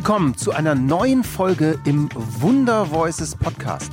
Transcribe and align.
willkommen 0.00 0.34
zu 0.34 0.52
einer 0.52 0.74
neuen 0.74 1.22
Folge 1.22 1.78
im 1.84 2.08
Wunder 2.14 2.90
Voices 2.90 3.36
Podcast. 3.36 3.92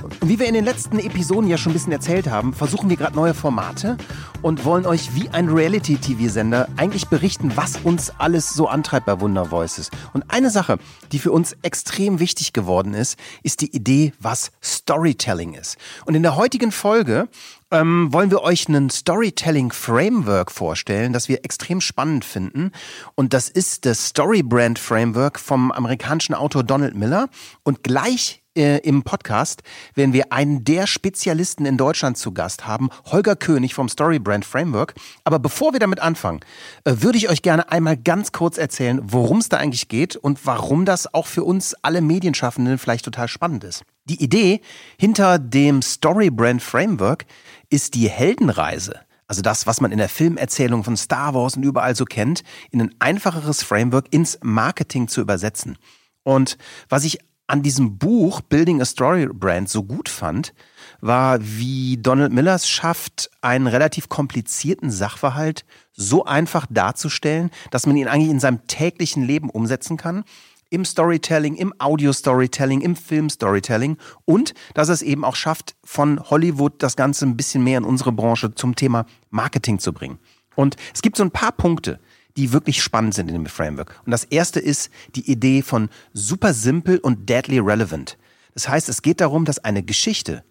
Und 0.00 0.28
wie 0.28 0.38
wir 0.38 0.46
in 0.46 0.54
den 0.54 0.64
letzten 0.64 1.00
Episoden 1.00 1.50
ja 1.50 1.58
schon 1.58 1.72
ein 1.72 1.72
bisschen 1.72 1.90
erzählt 1.90 2.28
haben, 2.30 2.54
versuchen 2.54 2.88
wir 2.88 2.96
gerade 2.96 3.16
neue 3.16 3.34
Formate 3.34 3.96
und 4.42 4.64
wollen 4.64 4.86
euch 4.86 5.16
wie 5.16 5.28
ein 5.30 5.48
Reality-TV-Sender 5.48 6.68
eigentlich 6.76 7.08
berichten, 7.08 7.50
was 7.56 7.78
uns 7.78 8.12
alles 8.16 8.54
so 8.54 8.68
antreibt 8.68 9.06
bei 9.06 9.20
Wunder 9.20 9.50
Voices. 9.50 9.90
Und 10.12 10.22
eine 10.28 10.50
Sache, 10.50 10.78
die 11.10 11.18
für 11.18 11.32
uns 11.32 11.56
extrem 11.62 12.20
wichtig 12.20 12.52
geworden 12.52 12.94
ist, 12.94 13.18
ist 13.42 13.60
die 13.60 13.74
Idee, 13.74 14.12
was 14.20 14.52
Storytelling 14.62 15.54
ist. 15.54 15.78
Und 16.06 16.14
in 16.14 16.22
der 16.22 16.36
heutigen 16.36 16.70
Folge 16.70 17.28
ähm, 17.74 18.12
wollen 18.12 18.30
wir 18.30 18.42
euch 18.42 18.68
einen 18.68 18.88
Storytelling-Framework 18.88 20.52
vorstellen, 20.52 21.12
das 21.12 21.28
wir 21.28 21.44
extrem 21.44 21.80
spannend 21.80 22.24
finden. 22.24 22.70
Und 23.16 23.34
das 23.34 23.48
ist 23.48 23.84
das 23.84 24.06
Storybrand 24.06 24.78
Framework 24.78 25.40
vom 25.40 25.72
amerikanischen 25.72 26.34
Autor 26.34 26.62
Donald 26.62 26.94
Miller. 26.94 27.28
Und 27.64 27.82
gleich 27.82 28.43
äh, 28.56 28.78
im 28.78 29.02
Podcast 29.02 29.62
werden 29.94 30.12
wir 30.12 30.32
einen 30.32 30.64
der 30.64 30.86
Spezialisten 30.86 31.66
in 31.66 31.76
Deutschland 31.76 32.18
zu 32.18 32.32
Gast 32.32 32.66
haben, 32.66 32.88
Holger 33.06 33.36
König 33.36 33.74
vom 33.74 33.88
Storybrand 33.88 34.44
Framework. 34.44 34.94
Aber 35.24 35.38
bevor 35.38 35.72
wir 35.72 35.80
damit 35.80 36.00
anfangen, 36.00 36.40
äh, 36.84 36.94
würde 36.98 37.18
ich 37.18 37.28
euch 37.28 37.42
gerne 37.42 37.70
einmal 37.70 37.96
ganz 37.96 38.32
kurz 38.32 38.58
erzählen, 38.58 39.00
worum 39.02 39.38
es 39.38 39.48
da 39.48 39.58
eigentlich 39.58 39.88
geht 39.88 40.16
und 40.16 40.46
warum 40.46 40.84
das 40.84 41.12
auch 41.12 41.26
für 41.26 41.44
uns 41.44 41.74
alle 41.82 42.00
Medienschaffenden 42.00 42.78
vielleicht 42.78 43.04
total 43.04 43.28
spannend 43.28 43.64
ist. 43.64 43.82
Die 44.04 44.22
Idee 44.22 44.60
hinter 44.98 45.38
dem 45.38 45.82
Storybrand 45.82 46.62
Framework 46.62 47.24
ist 47.70 47.94
die 47.94 48.08
Heldenreise. 48.08 49.00
Also 49.26 49.40
das, 49.40 49.66
was 49.66 49.80
man 49.80 49.90
in 49.90 49.98
der 49.98 50.08
Filmerzählung 50.10 50.84
von 50.84 50.96
Star 50.96 51.34
Wars 51.34 51.56
und 51.56 51.62
überall 51.62 51.96
so 51.96 52.04
kennt, 52.04 52.42
in 52.70 52.82
ein 52.82 52.94
einfacheres 52.98 53.62
Framework 53.62 54.12
ins 54.12 54.38
Marketing 54.42 55.08
zu 55.08 55.22
übersetzen. 55.22 55.78
Und 56.22 56.58
was 56.88 57.04
ich 57.04 57.18
an 57.46 57.62
diesem 57.62 57.98
Buch 57.98 58.40
Building 58.40 58.80
a 58.80 58.84
Story 58.84 59.26
Brand 59.26 59.68
so 59.68 59.82
gut 59.82 60.08
fand, 60.08 60.54
war, 61.00 61.38
wie 61.40 61.98
Donald 61.98 62.32
Miller 62.32 62.54
es 62.54 62.68
schafft, 62.68 63.30
einen 63.42 63.66
relativ 63.66 64.08
komplizierten 64.08 64.90
Sachverhalt 64.90 65.64
so 65.92 66.24
einfach 66.24 66.66
darzustellen, 66.70 67.50
dass 67.70 67.86
man 67.86 67.96
ihn 67.96 68.08
eigentlich 68.08 68.30
in 68.30 68.40
seinem 68.40 68.66
täglichen 68.66 69.22
Leben 69.22 69.50
umsetzen 69.50 69.96
kann. 69.96 70.24
Im 70.70 70.84
Storytelling, 70.84 71.54
im 71.54 71.74
Audio-Storytelling, 71.78 72.80
im 72.80 72.96
Film-Storytelling 72.96 73.98
und 74.24 74.54
dass 74.72 74.88
es 74.88 75.02
eben 75.02 75.24
auch 75.24 75.36
schafft, 75.36 75.76
von 75.84 76.18
Hollywood 76.30 76.82
das 76.82 76.96
Ganze 76.96 77.26
ein 77.26 77.36
bisschen 77.36 77.62
mehr 77.62 77.78
in 77.78 77.84
unsere 77.84 78.10
Branche 78.10 78.54
zum 78.54 78.74
Thema 78.74 79.04
Marketing 79.30 79.78
zu 79.78 79.92
bringen. 79.92 80.18
Und 80.56 80.76
es 80.92 81.02
gibt 81.02 81.16
so 81.16 81.22
ein 81.22 81.30
paar 81.30 81.52
Punkte, 81.52 82.00
die 82.36 82.52
wirklich 82.52 82.82
spannend 82.82 83.14
sind 83.14 83.28
in 83.28 83.34
dem 83.34 83.46
Framework. 83.46 84.00
Und 84.04 84.10
das 84.10 84.24
erste 84.24 84.60
ist 84.60 84.90
die 85.14 85.30
Idee 85.30 85.62
von 85.62 85.88
super 86.12 86.52
simpel 86.52 86.98
und 86.98 87.28
deadly 87.28 87.58
relevant. 87.58 88.18
Das 88.54 88.68
heißt, 88.68 88.88
es 88.88 89.02
geht 89.02 89.20
darum, 89.20 89.44
dass 89.44 89.58
eine 89.58 89.82
Geschichte 89.82 90.44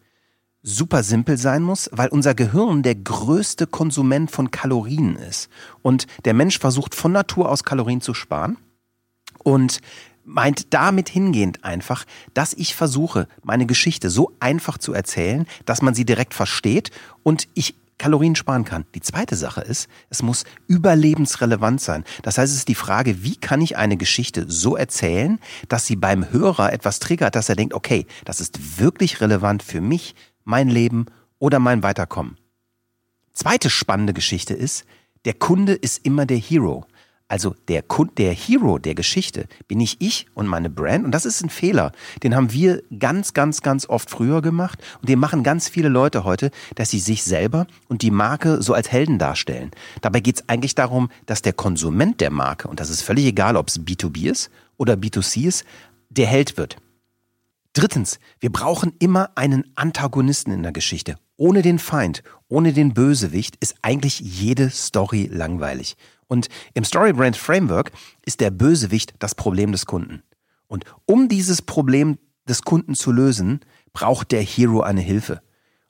super 0.62 1.04
simpel 1.04 1.38
sein 1.38 1.62
muss, 1.62 1.90
weil 1.92 2.08
unser 2.08 2.34
Gehirn 2.36 2.84
der 2.84 2.96
größte 2.96 3.68
Konsument 3.68 4.32
von 4.32 4.50
Kalorien 4.50 5.18
ist. 5.18 5.50
Und 5.82 6.08
der 6.24 6.34
Mensch 6.34 6.58
versucht 6.58 6.96
von 6.96 7.12
Natur 7.12 7.50
aus 7.50 7.66
Kalorien 7.66 8.00
zu 8.00 8.14
sparen 8.14 8.58
und 9.44 9.82
meint 10.26 10.74
damit 10.74 11.10
hingehend 11.10 11.66
einfach, 11.66 12.06
dass 12.34 12.54
ich 12.54 12.76
versuche, 12.76 13.28
meine 13.44 13.66
Geschichte 13.66 14.10
so 14.10 14.32
einfach 14.40 14.78
zu 14.78 14.94
erzählen, 14.94 15.46
dass 15.66 15.82
man 15.82 15.94
sie 15.94 16.06
direkt 16.06 16.34
versteht 16.34 16.92
und 17.24 17.50
ich 17.54 17.76
Kalorien 18.04 18.36
sparen 18.36 18.66
kann. 18.66 18.84
Die 18.96 19.00
zweite 19.00 19.38
Sache 19.38 19.62
ist, 19.62 19.88
es 20.10 20.22
muss 20.22 20.44
überlebensrelevant 20.68 21.80
sein. 21.80 22.04
Das 22.22 22.38
heißt, 22.38 22.52
es 22.52 22.58
ist 22.58 22.68
die 22.68 22.76
Frage, 22.76 23.24
wie 23.24 23.38
kann 23.38 23.62
ich 23.62 23.78
eine 23.78 23.96
Geschichte 23.96 24.44
so 24.50 24.76
erzählen, 24.76 25.40
dass 25.70 25.86
sie 25.86 25.96
beim 25.96 26.30
Hörer 26.30 26.74
etwas 26.74 27.00
triggert, 27.00 27.34
dass 27.38 27.48
er 27.48 27.56
denkt, 27.56 27.74
okay, 27.74 28.06
das 28.26 28.42
ist 28.42 28.78
wirklich 28.78 29.22
relevant 29.22 29.64
für 29.64 29.80
mich, 29.80 30.16
mein 30.44 30.68
Leben 30.68 31.06
oder 31.40 31.60
mein 31.60 31.82
Weiterkommen. 31.82 32.36
Zweite 33.32 33.70
spannende 33.70 34.12
Geschichte 34.12 34.54
ist, 34.54 34.84
der 35.24 35.36
Kunde 35.36 35.72
ist 35.72 36.06
immer 36.06 36.26
der 36.26 36.40
Hero. 36.40 36.86
Also 37.28 37.56
der 37.68 37.82
Kund, 37.82 38.18
der 38.18 38.34
Hero 38.34 38.78
der 38.78 38.96
Geschichte 38.96 39.48
bin 39.68 39.80
ich 39.80 39.98
ich 40.00 40.28
und 40.34 40.46
meine 40.46 40.70
Brand. 40.70 41.06
Und 41.06 41.12
das 41.12 41.26
ist 41.26 41.44
ein 41.44 41.50
Fehler. 41.50 41.92
Den 42.22 42.36
haben 42.36 42.52
wir 42.52 42.84
ganz, 43.00 43.34
ganz, 43.34 43.62
ganz 43.62 43.88
oft 43.88 44.10
früher 44.10 44.42
gemacht. 44.42 44.80
Und 45.02 45.10
den 45.10 45.20
machen 45.20 45.44
ganz 45.44 45.68
viele 45.68 45.90
Leute 45.90 46.26
heute, 46.26 46.52
dass 46.76 46.90
sie 46.90 47.00
sich 47.00 47.24
selber 47.24 47.66
und 47.88 48.02
die 48.02 48.12
Marke 48.12 48.62
so 48.62 48.74
als 48.74 48.92
Helden 48.92 49.18
darstellen. 49.20 49.72
Dabei 50.02 50.20
geht 50.20 50.36
es 50.36 50.50
eigentlich 50.50 50.76
darum, 50.76 51.10
dass 51.26 51.42
der 51.42 51.54
Konsument 51.54 52.22
der 52.22 52.30
Marke, 52.30 52.68
und 52.68 52.80
das 52.80 52.90
ist 52.90 53.02
völlig 53.02 53.26
egal, 53.26 53.58
ob 53.58 53.70
es 53.70 53.80
B2B 53.80 54.30
ist 54.30 54.52
oder 54.78 54.94
B2C 54.94 55.48
ist, 55.48 55.66
der 56.10 56.28
Held 56.28 56.58
wird. 56.58 56.78
Drittens, 57.74 58.20
wir 58.40 58.52
brauchen 58.52 58.94
immer 59.00 59.32
einen 59.34 59.72
Antagonisten 59.76 60.52
in 60.52 60.62
der 60.62 60.72
Geschichte. 60.72 61.16
Ohne 61.38 61.64
den 61.64 61.80
Feind, 61.80 62.22
ohne 62.48 62.72
den 62.72 62.94
Bösewicht 62.94 63.56
ist 63.56 63.76
eigentlich 63.82 64.20
jede 64.20 64.70
Story 64.70 65.28
langweilig. 65.32 65.98
Und 66.28 66.50
im 66.74 66.84
Storybrand 66.84 67.38
Framework 67.38 67.92
ist 68.26 68.42
der 68.42 68.52
Bösewicht 68.52 69.14
das 69.20 69.36
Problem 69.36 69.72
des 69.72 69.86
Kunden. 69.86 70.24
Und 70.68 70.86
um 71.06 71.28
dieses 71.28 71.62
Problem 71.62 72.18
des 72.48 72.64
Kunden 72.64 72.96
zu 72.96 73.12
lösen, 73.12 73.62
braucht 73.94 74.32
der 74.32 74.42
Hero 74.42 74.82
eine 74.82 75.02
Hilfe. 75.02 75.42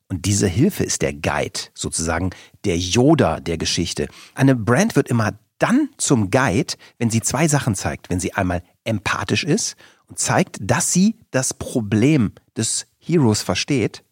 Und 0.10 0.26
diese 0.26 0.48
Hilfe 0.48 0.84
ist 0.84 1.02
der 1.02 1.14
Guide, 1.14 1.60
sozusagen 1.74 2.32
der 2.66 2.78
Yoda 2.78 3.40
der 3.40 3.58
Geschichte. 3.58 4.08
Eine 4.36 4.56
Brand 4.56 4.96
wird 4.96 5.10
immer 5.10 5.40
dann 5.58 5.90
zum 5.98 6.30
Guide, 6.30 6.74
wenn 6.98 7.10
sie 7.10 7.22
zwei 7.22 7.48
Sachen 7.48 7.76
zeigt. 7.76 8.10
Wenn 8.10 8.20
sie 8.20 8.34
einmal 8.34 8.62
empathisch 8.84 9.44
ist 9.44 9.76
und 10.08 10.20
zeigt, 10.20 10.58
dass 10.62 10.92
sie 10.92 11.16
das 11.32 11.54
Problem 11.54 12.34
des 12.58 12.86
Heroes 13.00 13.42
versteht 13.42 14.04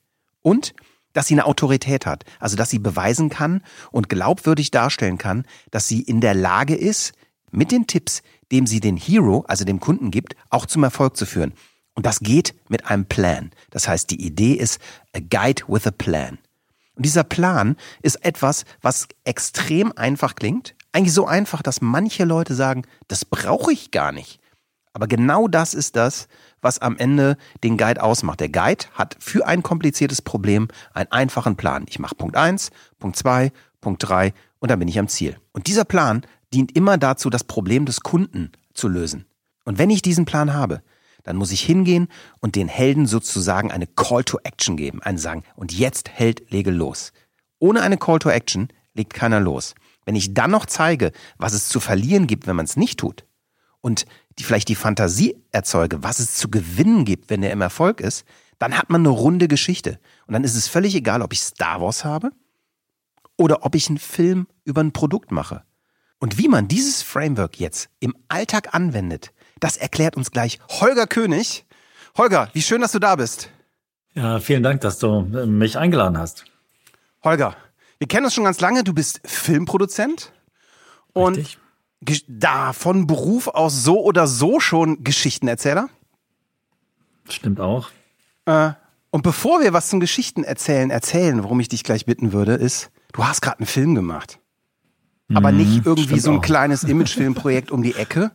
und 0.42 0.74
dass 1.14 1.28
sie 1.28 1.36
eine 1.36 1.46
Autorität 1.46 2.06
hat, 2.06 2.24
also 2.40 2.56
dass 2.56 2.70
sie 2.70 2.80
beweisen 2.80 3.30
kann 3.30 3.62
und 3.92 4.10
glaubwürdig 4.10 4.72
darstellen 4.72 5.18
kann, 5.18 5.46
dass 5.72 5.88
sie 5.88 6.02
in 6.02 6.22
der 6.22 6.34
Lage 6.34 6.76
ist, 6.76 7.14
mit 7.52 7.72
den 7.72 7.88
Tipps, 7.88 8.22
dem 8.52 8.66
sie 8.66 8.80
den 8.80 8.98
Hero, 8.98 9.44
also 9.48 9.66
dem 9.66 9.80
Kunden 9.80 10.12
gibt, 10.12 10.36
auch 10.50 10.66
zum 10.66 10.84
Erfolg 10.84 11.18
zu 11.18 11.26
führen. 11.26 11.54
Und 11.96 12.06
das 12.06 12.22
geht 12.22 12.56
mit 12.70 12.86
einem 12.88 13.06
Plan. 13.06 13.52
Das 13.70 13.88
heißt, 13.88 14.10
die 14.10 14.26
Idee 14.26 14.54
ist 14.54 14.80
a 15.14 15.20
guide 15.20 15.64
with 15.68 15.86
a 15.86 15.92
plan. 15.92 16.40
Und 16.96 17.06
dieser 17.06 17.24
Plan 17.24 17.76
ist 18.02 18.24
etwas, 18.24 18.64
was 18.82 19.08
extrem 19.24 19.92
einfach 19.96 20.36
klingt. 20.36 20.76
Eigentlich 20.94 21.14
so 21.14 21.26
einfach, 21.26 21.62
dass 21.62 21.82
manche 21.82 22.26
Leute 22.26 22.54
sagen, 22.54 22.84
das 23.08 23.26
brauche 23.26 23.72
ich 23.72 23.92
gar 23.92 24.12
nicht. 24.12 24.40
Aber 24.94 25.08
genau 25.08 25.48
das 25.48 25.74
ist 25.74 25.96
das, 25.96 26.28
was 26.62 26.80
am 26.80 26.98
Ende 26.98 27.38
den 27.64 27.78
Guide 27.78 28.02
ausmacht. 28.02 28.40
Der 28.40 28.50
Guide 28.50 28.86
hat 28.94 29.18
für 29.20 29.48
ein 29.48 29.64
kompliziertes 29.64 30.22
Problem 30.22 30.68
einen 30.94 31.12
einfachen 31.12 31.56
Plan. 31.56 31.86
Ich 31.88 32.00
mache 32.00 32.16
Punkt 32.16 32.38
eins, 32.38 32.72
Punkt 33.00 33.18
zwei, 33.18 33.52
Punkt 33.82 34.08
drei 34.08 34.34
und 34.60 34.70
dann 34.70 34.80
bin 34.80 34.88
ich 34.88 35.00
am 35.00 35.08
Ziel. 35.08 35.38
Und 35.52 35.68
dieser 35.68 35.86
Plan 35.86 36.22
dient 36.54 36.76
immer 36.76 36.98
dazu, 36.98 37.30
das 37.30 37.44
Problem 37.44 37.86
des 37.86 38.02
Kunden 38.02 38.52
zu 38.74 38.88
lösen. 38.88 39.26
Und 39.66 39.78
wenn 39.78 39.90
ich 39.90 40.02
diesen 40.02 40.26
Plan 40.26 40.54
habe, 40.54 40.82
dann 41.24 41.36
muss 41.36 41.52
ich 41.52 41.62
hingehen 41.62 42.08
und 42.40 42.56
den 42.56 42.68
Helden 42.68 43.06
sozusagen 43.06 43.72
eine 43.72 43.88
Call 43.88 44.24
to 44.24 44.40
Action 44.44 44.76
geben. 44.76 45.02
Einen 45.04 45.18
sagen, 45.18 45.44
und 45.56 45.72
jetzt 45.72 46.10
Held, 46.10 46.50
lege 46.52 46.72
los. 46.72 47.14
Ohne 47.60 47.82
eine 47.82 47.98
Call 47.98 48.20
to 48.20 48.30
Action 48.30 48.70
legt 48.94 49.14
keiner 49.14 49.40
los. 49.40 49.76
Wenn 50.06 50.16
ich 50.16 50.34
dann 50.34 50.50
noch 50.52 50.66
zeige, 50.66 51.12
was 51.38 51.54
es 51.54 51.70
zu 51.70 51.80
verlieren 51.80 52.26
gibt, 52.26 52.48
wenn 52.48 52.56
man 52.56 52.66
es 52.66 52.76
nicht 52.76 53.00
tut, 53.00 53.26
und 53.82 54.06
die 54.41 54.46
vielleicht 54.46 54.69
die 54.69 54.75
Fantasie 54.75 55.35
erzeuge, 55.52 56.02
was 56.02 56.18
es 56.18 56.33
zu 56.33 56.50
gewinnen 56.50 57.06
gibt, 57.06 57.30
wenn 57.30 57.44
er 57.44 57.51
im 57.51 57.62
Erfolg 57.62 58.01
ist, 58.01 58.25
dann 58.57 58.75
hat 58.75 58.89
man 58.89 59.01
eine 59.01 59.10
runde 59.10 59.48
Geschichte. 59.48 60.00
Und 60.25 60.33
dann 60.33 60.44
ist 60.44 60.56
es 60.56 60.68
völlig 60.68 60.95
egal, 60.95 61.21
ob 61.21 61.31
ich 61.31 61.42
Star 61.42 61.80
Wars 61.80 62.04
habe 62.04 62.31
oder 63.38 63.63
ob 63.68 63.75
ich 63.75 63.88
einen 63.88 64.00
Film 64.00 64.48
über 64.63 64.81
ein 64.81 64.94
Produkt 64.94 65.31
mache. 65.31 65.62
Und 66.18 66.39
wie 66.39 66.48
man 66.48 66.68
dieses 66.68 67.04
Framework 67.04 67.60
jetzt 67.60 67.89
im 68.00 68.16
Alltag 68.30 68.74
anwendet, 68.74 69.31
das 69.60 69.77
erklärt 69.77 70.18
uns 70.18 70.31
gleich 70.31 70.57
Holger 70.69 71.06
König. 71.06 71.66
Holger, 72.18 72.50
wie 72.54 72.63
schön, 72.63 72.81
dass 72.81 72.94
du 72.94 73.00
da 73.00 73.16
bist. 73.16 73.51
Ja, 74.16 74.39
vielen 74.39 74.63
Dank, 74.63 74.81
dass 74.81 74.98
du 74.98 75.19
äh, 75.36 75.45
mich 75.45 75.77
eingeladen 75.77 76.18
hast. 76.18 76.45
Holger, 77.24 77.56
wir 78.00 78.07
kennen 78.07 78.25
uns 78.25 78.33
schon 78.33 78.45
ganz 78.45 78.60
lange. 78.60 78.83
Du 78.83 78.94
bist 78.94 79.21
Filmproduzent. 79.24 80.33
Und 81.13 81.38
Richtig 81.38 81.61
da 82.27 82.74
von 82.74 83.07
Beruf 83.07 83.48
aus 83.48 83.83
so 83.83 84.01
oder 84.03 84.27
so 84.27 84.59
schon 84.59 85.03
Geschichtenerzähler? 85.03 85.89
Stimmt 87.30 87.59
auch. 87.59 87.89
Äh, 88.45 88.71
und 89.12 89.24
bevor 89.24 89.62
wir 89.62 89.74
was 89.74 89.89
zum 89.89 90.00
Geschichtenerzählen 90.00 90.89
erzählen, 90.89 91.44
worum 91.44 91.59
ich 91.59 91.69
dich 91.69 91.83
gleich 91.83 92.06
bitten 92.06 92.33
würde, 92.33 92.53
ist, 92.53 92.89
du 93.13 93.25
hast 93.25 93.42
gerade 93.42 93.59
einen 93.59 93.68
Film 93.68 93.94
gemacht. 93.95 94.39
Aber 95.33 95.51
mhm, 95.51 95.57
nicht 95.57 95.86
irgendwie 95.86 96.19
so 96.19 96.31
ein 96.31 96.38
auch. 96.38 96.42
kleines 96.42 96.83
Imagefilmprojekt 96.86 97.71
um 97.71 97.83
die 97.83 97.95
Ecke, 97.95 98.31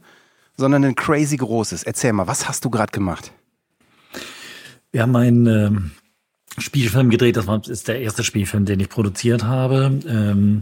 sondern 0.56 0.84
ein 0.84 0.94
crazy 0.94 1.36
großes. 1.36 1.82
Erzähl 1.82 2.12
mal, 2.12 2.26
was 2.26 2.48
hast 2.48 2.64
du 2.64 2.70
gerade 2.70 2.92
gemacht? 2.92 3.32
Wir 4.92 5.02
haben 5.02 5.16
ein, 5.16 5.46
äh, 5.46 5.70
Spielfilm 6.58 7.10
gedreht. 7.10 7.36
Das 7.36 7.46
war, 7.46 7.66
ist 7.66 7.88
der 7.88 8.00
erste 8.00 8.24
Spielfilm, 8.24 8.64
den 8.64 8.80
ich 8.80 8.88
produziert 8.88 9.44
habe. 9.44 10.00
Ähm, 10.06 10.60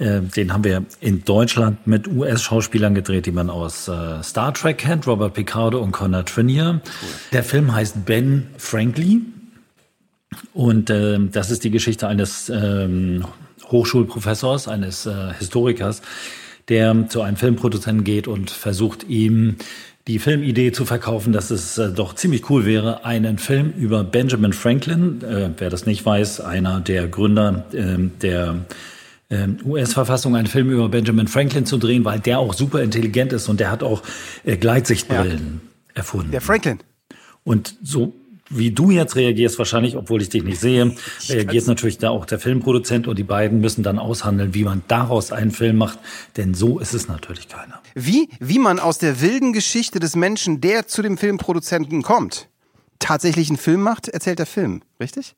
äh, 0.00 0.22
den 0.22 0.52
haben 0.52 0.64
wir 0.64 0.84
in 1.00 1.24
Deutschland 1.24 1.86
mit 1.86 2.08
US-Schauspielern 2.08 2.94
gedreht, 2.94 3.26
die 3.26 3.32
man 3.32 3.50
aus 3.50 3.86
äh, 3.86 4.22
Star 4.22 4.54
Trek 4.54 4.78
kennt, 4.78 5.06
Robert 5.06 5.34
Picardo 5.34 5.78
und 5.78 5.92
Connor 5.92 6.24
Trinier. 6.24 6.80
Cool. 6.82 7.08
Der 7.32 7.44
Film 7.44 7.72
heißt 7.72 8.06
Ben 8.06 8.46
Frankly. 8.56 9.20
Und 10.54 10.88
äh, 10.90 11.18
das 11.30 11.50
ist 11.50 11.64
die 11.64 11.70
Geschichte 11.70 12.08
eines 12.08 12.48
ähm, 12.48 13.26
Hochschulprofessors, 13.70 14.68
eines 14.68 15.04
äh, 15.04 15.34
Historikers, 15.38 16.02
der 16.68 17.08
zu 17.08 17.20
einem 17.20 17.36
Filmproduzenten 17.36 18.04
geht 18.04 18.26
und 18.26 18.50
versucht 18.50 19.04
ihm 19.04 19.56
die 20.06 20.18
Filmidee 20.18 20.72
zu 20.72 20.86
verkaufen, 20.86 21.32
dass 21.32 21.50
es 21.50 21.76
äh, 21.76 21.90
doch 21.90 22.14
ziemlich 22.14 22.48
cool 22.48 22.64
wäre, 22.64 23.04
einen 23.04 23.38
Film 23.38 23.72
über 23.76 24.02
Benjamin 24.02 24.54
Franklin, 24.54 25.22
äh, 25.22 25.50
wer 25.58 25.68
das 25.68 25.84
nicht 25.84 26.06
weiß, 26.06 26.40
einer 26.40 26.80
der 26.80 27.06
Gründer 27.06 27.66
äh, 27.72 27.98
der 28.22 28.64
US-Verfassung, 29.64 30.34
einen 30.34 30.48
Film 30.48 30.70
über 30.70 30.88
Benjamin 30.88 31.28
Franklin 31.28 31.64
zu 31.64 31.78
drehen, 31.78 32.04
weil 32.04 32.20
der 32.20 32.40
auch 32.40 32.54
super 32.54 32.82
intelligent 32.82 33.32
ist 33.32 33.48
und 33.48 33.60
der 33.60 33.70
hat 33.70 33.82
auch 33.82 34.02
äh, 34.44 34.56
Gleitsichtbrillen 34.56 35.60
ja. 35.62 35.94
erfunden. 35.94 36.32
Der 36.32 36.40
Franklin. 36.40 36.80
Und 37.44 37.76
so 37.82 38.12
wie 38.50 38.72
du 38.72 38.90
jetzt 38.90 39.14
reagierst, 39.14 39.58
wahrscheinlich, 39.58 39.96
obwohl 39.96 40.20
ich 40.20 40.28
dich 40.28 40.42
nicht 40.42 40.60
sehe, 40.60 40.96
reagiert 41.28 41.68
natürlich 41.68 41.98
da 41.98 42.10
auch 42.10 42.26
der 42.26 42.40
Filmproduzent 42.40 43.06
und 43.06 43.16
die 43.16 43.22
beiden 43.24 43.60
müssen 43.60 43.84
dann 43.84 44.00
aushandeln, 44.00 44.54
wie 44.54 44.64
man 44.64 44.82
daraus 44.88 45.30
einen 45.30 45.52
Film 45.52 45.76
macht, 45.76 46.00
denn 46.36 46.54
so 46.54 46.80
ist 46.80 46.92
es 46.92 47.06
natürlich 47.06 47.48
keiner. 47.48 47.80
Wie, 47.94 48.28
wie 48.40 48.58
man 48.58 48.80
aus 48.80 48.98
der 48.98 49.20
wilden 49.20 49.52
Geschichte 49.52 50.00
des 50.00 50.16
Menschen, 50.16 50.60
der 50.60 50.88
zu 50.88 51.00
dem 51.00 51.16
Filmproduzenten 51.16 52.02
kommt, 52.02 52.48
tatsächlich 52.98 53.48
einen 53.48 53.58
Film 53.58 53.82
macht, 53.82 54.08
erzählt 54.08 54.40
der 54.40 54.46
Film, 54.46 54.82
richtig? 54.98 55.36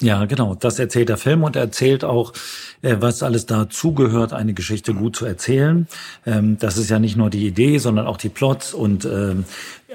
Ja, 0.00 0.24
genau. 0.24 0.56
Das 0.56 0.80
erzählt 0.80 1.08
der 1.10 1.16
Film 1.16 1.44
und 1.44 1.54
er 1.54 1.62
erzählt 1.62 2.02
auch, 2.02 2.32
äh, 2.80 2.96
was 2.98 3.22
alles 3.22 3.46
dazugehört, 3.46 4.32
eine 4.32 4.52
Geschichte 4.52 4.94
gut 4.94 5.14
zu 5.14 5.26
erzählen. 5.26 5.86
Ähm, 6.26 6.56
das 6.58 6.76
ist 6.76 6.90
ja 6.90 6.98
nicht 6.98 7.16
nur 7.16 7.30
die 7.30 7.46
Idee, 7.46 7.78
sondern 7.78 8.06
auch 8.06 8.16
die 8.16 8.28
Plots 8.28 8.74
und 8.74 9.04
ähm, 9.04 9.44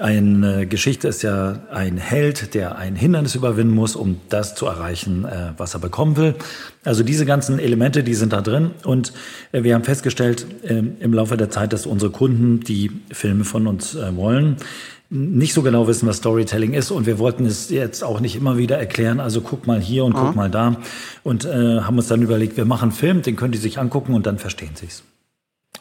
eine 0.00 0.66
Geschichte 0.66 1.08
ist 1.08 1.22
ja 1.22 1.60
ein 1.70 1.98
Held, 1.98 2.54
der 2.54 2.78
ein 2.78 2.94
Hindernis 2.96 3.34
überwinden 3.34 3.74
muss, 3.74 3.96
um 3.96 4.20
das 4.30 4.54
zu 4.54 4.64
erreichen, 4.66 5.26
äh, 5.26 5.52
was 5.58 5.74
er 5.74 5.80
bekommen 5.80 6.16
will. 6.16 6.36
Also 6.84 7.02
diese 7.02 7.26
ganzen 7.26 7.58
Elemente, 7.58 8.02
die 8.02 8.14
sind 8.14 8.32
da 8.32 8.40
drin. 8.40 8.70
Und 8.84 9.12
äh, 9.52 9.62
wir 9.62 9.74
haben 9.74 9.84
festgestellt 9.84 10.46
ähm, 10.64 10.96
im 11.00 11.12
Laufe 11.12 11.36
der 11.36 11.50
Zeit, 11.50 11.74
dass 11.74 11.84
unsere 11.84 12.12
Kunden, 12.12 12.60
die 12.60 12.92
Filme 13.10 13.44
von 13.44 13.66
uns 13.66 13.96
wollen, 14.14 14.56
nicht 15.10 15.54
so 15.54 15.62
genau 15.62 15.86
wissen, 15.86 16.06
was 16.06 16.18
Storytelling 16.18 16.74
ist. 16.74 16.90
Und 16.90 17.06
wir 17.06 17.18
wollten 17.18 17.46
es 17.46 17.70
jetzt 17.70 18.04
auch 18.04 18.20
nicht 18.20 18.36
immer 18.36 18.58
wieder 18.58 18.78
erklären. 18.78 19.20
Also 19.20 19.40
guck 19.40 19.66
mal 19.66 19.80
hier 19.80 20.04
und 20.04 20.14
guck 20.14 20.30
mhm. 20.30 20.36
mal 20.36 20.50
da. 20.50 20.76
Und 21.22 21.44
äh, 21.44 21.80
haben 21.80 21.96
uns 21.96 22.08
dann 22.08 22.22
überlegt, 22.22 22.56
wir 22.56 22.64
machen 22.64 22.90
einen 22.90 22.92
Film, 22.92 23.22
den 23.22 23.36
können 23.36 23.52
die 23.52 23.58
sich 23.58 23.78
angucken 23.78 24.14
und 24.14 24.26
dann 24.26 24.38
verstehen 24.38 24.72
sie 24.74 24.86
es. 24.86 25.02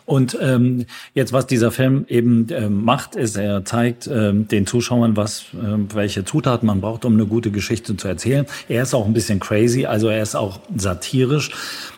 Und 0.06 0.38
ähm, 0.42 0.86
jetzt, 1.14 1.34
was 1.34 1.48
dieser 1.48 1.70
Film 1.70 2.06
eben 2.08 2.48
ähm, 2.52 2.86
macht, 2.86 3.18
ist, 3.18 3.36
er 3.36 3.66
zeigt 3.66 4.08
ähm, 4.08 4.48
den 4.48 4.66
Zuschauern, 4.66 5.18
was, 5.18 5.48
ähm, 5.54 5.90
welche 5.94 6.24
Zutaten 6.24 6.66
man 6.66 6.80
braucht, 6.80 7.04
um 7.04 7.14
eine 7.14 7.26
gute 7.26 7.52
Geschichte 7.52 7.98
zu 7.98 8.08
erzählen. 8.08 8.46
Er 8.70 8.84
ist 8.84 8.94
auch 8.94 9.06
ein 9.06 9.14
bisschen 9.14 9.42
crazy, 9.42 9.86
also 9.86 10.08
er 10.08 10.24
ist 10.24 10.36
auch 10.36 10.62
satirisch. 10.78 11.52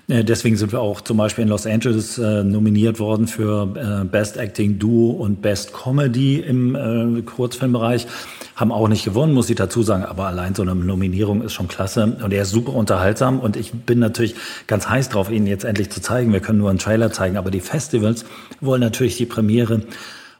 Äh, 0.09 0.23
deswegen 0.23 0.57
sind 0.57 0.71
wir 0.71 0.81
auch 0.81 1.01
zum 1.01 1.17
Beispiel 1.17 1.43
in 1.43 1.49
Los 1.49 1.65
Angeles 1.65 2.17
äh, 2.17 2.43
nominiert 2.43 2.99
worden 2.99 3.27
für 3.27 4.01
äh, 4.01 4.05
Best 4.05 4.37
Acting 4.37 4.79
Duo 4.79 5.11
und 5.11 5.41
Best 5.41 5.73
Comedy 5.73 6.37
im 6.39 6.75
äh, 6.75 7.21
Kurzfilmbereich. 7.21 8.07
Haben 8.55 8.71
auch 8.71 8.87
nicht 8.87 9.05
gewonnen, 9.05 9.33
muss 9.33 9.49
ich 9.49 9.55
dazu 9.55 9.83
sagen, 9.83 10.03
aber 10.03 10.25
allein 10.25 10.55
so 10.55 10.63
eine 10.63 10.75
Nominierung 10.75 11.43
ist 11.43 11.53
schon 11.53 11.67
klasse. 11.67 12.17
Und 12.21 12.33
er 12.33 12.41
ist 12.41 12.49
super 12.49 12.73
unterhaltsam 12.73 13.39
und 13.39 13.55
ich 13.55 13.71
bin 13.71 13.99
natürlich 13.99 14.35
ganz 14.67 14.89
heiß 14.89 15.09
drauf, 15.09 15.31
ihn 15.31 15.47
jetzt 15.47 15.63
endlich 15.63 15.89
zu 15.91 16.01
zeigen. 16.01 16.33
Wir 16.33 16.39
können 16.39 16.59
nur 16.59 16.69
einen 16.69 16.79
Trailer 16.79 17.11
zeigen, 17.11 17.37
aber 17.37 17.51
die 17.51 17.61
Festivals 17.61 18.25
wollen 18.59 18.81
natürlich 18.81 19.15
die 19.17 19.25
Premiere. 19.25 19.83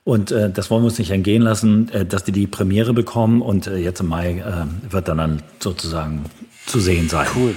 Und 0.04 0.32
äh, 0.32 0.50
das 0.50 0.72
wollen 0.72 0.82
wir 0.82 0.88
uns 0.88 0.98
nicht 0.98 1.12
entgehen 1.12 1.44
lassen, 1.44 1.90
äh, 1.90 2.06
dass 2.06 2.24
die 2.24 2.32
die 2.32 2.48
Premiere 2.48 2.94
bekommen. 2.94 3.42
Und 3.42 3.68
äh, 3.68 3.78
jetzt 3.78 4.00
im 4.00 4.08
Mai 4.08 4.40
äh, 4.40 4.92
wird 4.92 5.08
dann, 5.08 5.18
dann 5.18 5.44
sozusagen 5.60 6.26
zu 6.66 6.80
sehen 6.80 7.10
sein. 7.10 7.28
Cool, 7.36 7.56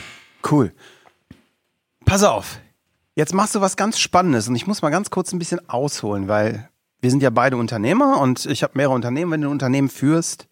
cool. 0.50 0.73
Pass 2.05 2.23
auf. 2.23 2.59
Jetzt 3.15 3.35
machst 3.35 3.55
du 3.55 3.61
was 3.61 3.77
ganz 3.77 3.99
Spannendes 3.99 4.49
und 4.49 4.57
ich 4.57 4.67
muss 4.67 4.83
mal 4.83 4.91
ganz 4.91 5.11
kurz 5.11 5.33
ein 5.33 5.39
bisschen 5.39 5.69
ausholen, 5.69 6.29
weil 6.29 6.69
wir 7.01 7.11
sind 7.11 7.23
ja 7.23 7.31
beide 7.31 7.57
Unternehmer 7.57 8.21
und 8.21 8.47
ich 8.47 8.63
habe 8.63 8.73
mehrere 8.77 8.95
Unternehmen. 8.95 9.33
Wenn 9.33 9.41
du 9.43 9.49
ein 9.49 9.53
Unternehmen 9.53 9.89
führst, 9.89 10.47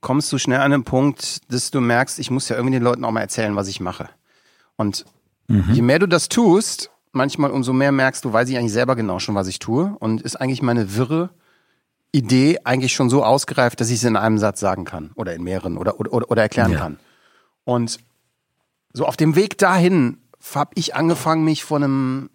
kommst 0.00 0.32
du 0.32 0.38
schnell 0.38 0.60
an 0.60 0.72
den 0.72 0.84
Punkt, 0.84 1.40
dass 1.52 1.70
du 1.70 1.80
merkst, 1.80 2.18
ich 2.18 2.30
muss 2.30 2.48
ja 2.48 2.56
irgendwie 2.56 2.74
den 2.74 2.82
Leuten 2.82 3.04
auch 3.04 3.12
mal 3.12 3.20
erzählen, 3.20 3.54
was 3.54 3.68
ich 3.68 3.80
mache. 3.80 4.08
Und 4.76 5.04
mhm. 5.48 5.72
je 5.72 5.82
mehr 5.82 5.98
du 5.98 6.08
das 6.08 6.28
tust, 6.28 6.90
manchmal 7.12 7.50
umso 7.50 7.72
mehr 7.72 7.92
merkst 7.92 8.24
du, 8.24 8.32
weiß 8.32 8.48
ich 8.48 8.58
eigentlich 8.58 8.72
selber 8.72 8.96
genau 8.96 9.18
schon, 9.18 9.34
was 9.34 9.46
ich 9.46 9.58
tue 9.58 9.94
und 10.00 10.22
ist 10.22 10.36
eigentlich 10.36 10.62
meine 10.62 10.96
wirre 10.96 11.30
Idee 12.10 12.58
eigentlich 12.64 12.92
schon 12.92 13.08
so 13.08 13.24
ausgereift, 13.24 13.80
dass 13.80 13.88
ich 13.88 13.96
es 13.96 14.04
in 14.04 14.16
einem 14.16 14.38
Satz 14.38 14.60
sagen 14.60 14.84
kann 14.84 15.12
oder 15.14 15.34
in 15.34 15.42
mehreren 15.42 15.78
oder, 15.78 16.00
oder, 16.00 16.30
oder 16.30 16.42
erklären 16.42 16.72
ja. 16.72 16.78
kann. 16.78 16.98
Und 17.64 17.98
so 18.92 19.06
auf 19.06 19.16
dem 19.16 19.36
Weg 19.36 19.56
dahin 19.58 20.18
habe 20.54 20.72
ich 20.74 20.94
angefangen, 20.94 21.44
mich 21.44 21.64
vor 21.64 21.78
einem, 21.78 22.30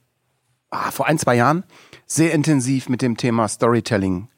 ah, 0.69 0.91
vor 0.91 1.07
ein, 1.07 1.19
zwei 1.19 1.35
Jahren 1.35 1.63
sehr 2.05 2.33
intensiv 2.33 2.89
mit 2.89 3.01
dem 3.01 3.17
Thema 3.17 3.47
Storytelling 3.47 4.29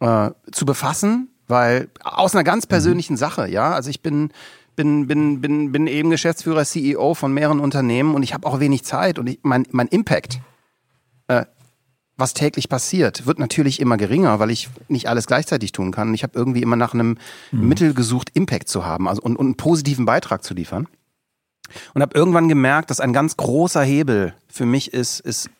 äh, 0.00 0.30
zu 0.52 0.66
befassen, 0.66 1.28
weil 1.46 1.88
aus 2.02 2.34
einer 2.34 2.44
ganz 2.44 2.66
persönlichen 2.66 3.14
mhm. 3.14 3.18
Sache, 3.18 3.48
ja, 3.48 3.72
also 3.72 3.90
ich 3.90 4.02
bin 4.02 4.30
bin 4.74 5.06
bin 5.06 5.40
bin 5.40 5.72
bin 5.72 5.86
eben 5.86 6.10
Geschäftsführer 6.10 6.64
CEO 6.64 7.14
von 7.14 7.32
mehreren 7.32 7.60
Unternehmen 7.60 8.14
und 8.14 8.22
ich 8.22 8.34
habe 8.34 8.46
auch 8.46 8.60
wenig 8.60 8.84
Zeit 8.84 9.18
und 9.18 9.26
ich, 9.26 9.38
mein 9.42 9.66
mein 9.70 9.88
Impact 9.88 10.40
äh, 11.28 11.46
was 12.18 12.32
täglich 12.32 12.68
passiert, 12.70 13.26
wird 13.26 13.38
natürlich 13.38 13.78
immer 13.78 13.98
geringer, 13.98 14.38
weil 14.38 14.50
ich 14.50 14.70
nicht 14.88 15.06
alles 15.08 15.26
gleichzeitig 15.26 15.72
tun 15.72 15.92
kann. 15.92 16.14
Ich 16.14 16.22
habe 16.22 16.32
irgendwie 16.34 16.62
immer 16.62 16.76
nach 16.76 16.94
einem 16.94 17.18
mhm. 17.52 17.68
Mittel 17.68 17.94
gesucht, 17.94 18.30
Impact 18.32 18.68
zu 18.68 18.86
haben, 18.86 19.06
also 19.06 19.20
und, 19.22 19.36
und 19.36 19.46
einen 19.46 19.56
positiven 19.56 20.06
Beitrag 20.06 20.42
zu 20.42 20.54
liefern 20.54 20.88
und 21.94 22.02
habe 22.02 22.16
irgendwann 22.16 22.48
gemerkt, 22.48 22.90
dass 22.90 23.00
ein 23.00 23.12
ganz 23.12 23.36
großer 23.36 23.82
Hebel 23.82 24.34
für 24.48 24.66
mich 24.66 24.92
ist, 24.92 25.20
ist 25.20 25.50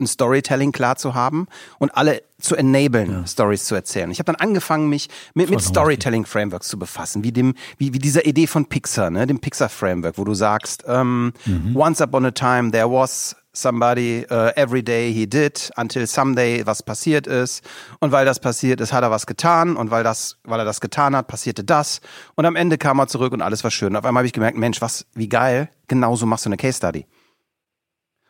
ein 0.00 0.06
Storytelling 0.06 0.72
klar 0.72 0.96
zu 0.96 1.14
haben 1.14 1.46
und 1.78 1.96
alle 1.96 2.22
zu 2.38 2.54
enablen, 2.54 3.10
ja. 3.10 3.26
Stories 3.26 3.64
zu 3.64 3.74
erzählen. 3.74 4.10
Ich 4.10 4.18
habe 4.18 4.30
dann 4.30 4.36
angefangen, 4.36 4.88
mich 4.88 5.08
mit, 5.34 5.48
mit 5.48 5.60
Storytelling-Frameworks 5.60 6.68
zu 6.68 6.78
befassen, 6.78 7.24
wie 7.24 7.32
dem, 7.32 7.54
wie, 7.78 7.94
wie 7.94 7.98
dieser 7.98 8.26
Idee 8.26 8.46
von 8.46 8.66
Pixar, 8.66 9.10
ne, 9.10 9.26
dem 9.26 9.40
Pixar-Framework, 9.40 10.18
wo 10.18 10.24
du 10.24 10.34
sagst, 10.34 10.84
ähm, 10.86 11.32
mhm. 11.46 11.74
Once 11.74 12.02
upon 12.02 12.26
a 12.26 12.30
time 12.30 12.70
there 12.72 12.90
was 12.90 13.34
somebody 13.54 14.26
uh, 14.30 14.50
every 14.54 14.82
day 14.82 15.12
he 15.12 15.26
did 15.26 15.70
until 15.76 16.06
someday 16.06 16.64
was 16.66 16.82
passiert 16.82 17.26
ist 17.26 17.64
und 18.00 18.12
weil 18.12 18.26
das 18.26 18.38
passiert 18.38 18.82
ist, 18.82 18.92
hat 18.92 19.02
er 19.02 19.10
was 19.10 19.26
getan 19.26 19.76
und 19.76 19.90
weil 19.90 20.04
das 20.04 20.36
weil 20.44 20.60
er 20.60 20.66
das 20.66 20.82
getan 20.82 21.16
hat, 21.16 21.26
passierte 21.26 21.64
das 21.64 22.02
und 22.34 22.44
am 22.44 22.54
Ende 22.54 22.76
kam 22.76 22.98
er 22.98 23.06
zurück 23.06 23.32
und 23.32 23.40
alles 23.40 23.64
war 23.64 23.70
schön. 23.70 23.88
Und 23.88 23.96
auf 23.96 24.04
einmal 24.04 24.20
habe 24.20 24.26
ich 24.26 24.34
gemerkt, 24.34 24.58
Mensch, 24.58 24.82
was 24.82 25.06
wie 25.14 25.28
geil, 25.28 25.70
genauso 25.88 26.26
machst 26.26 26.44
du 26.44 26.50
eine 26.50 26.58
Case 26.58 26.76
Study. 26.76 27.06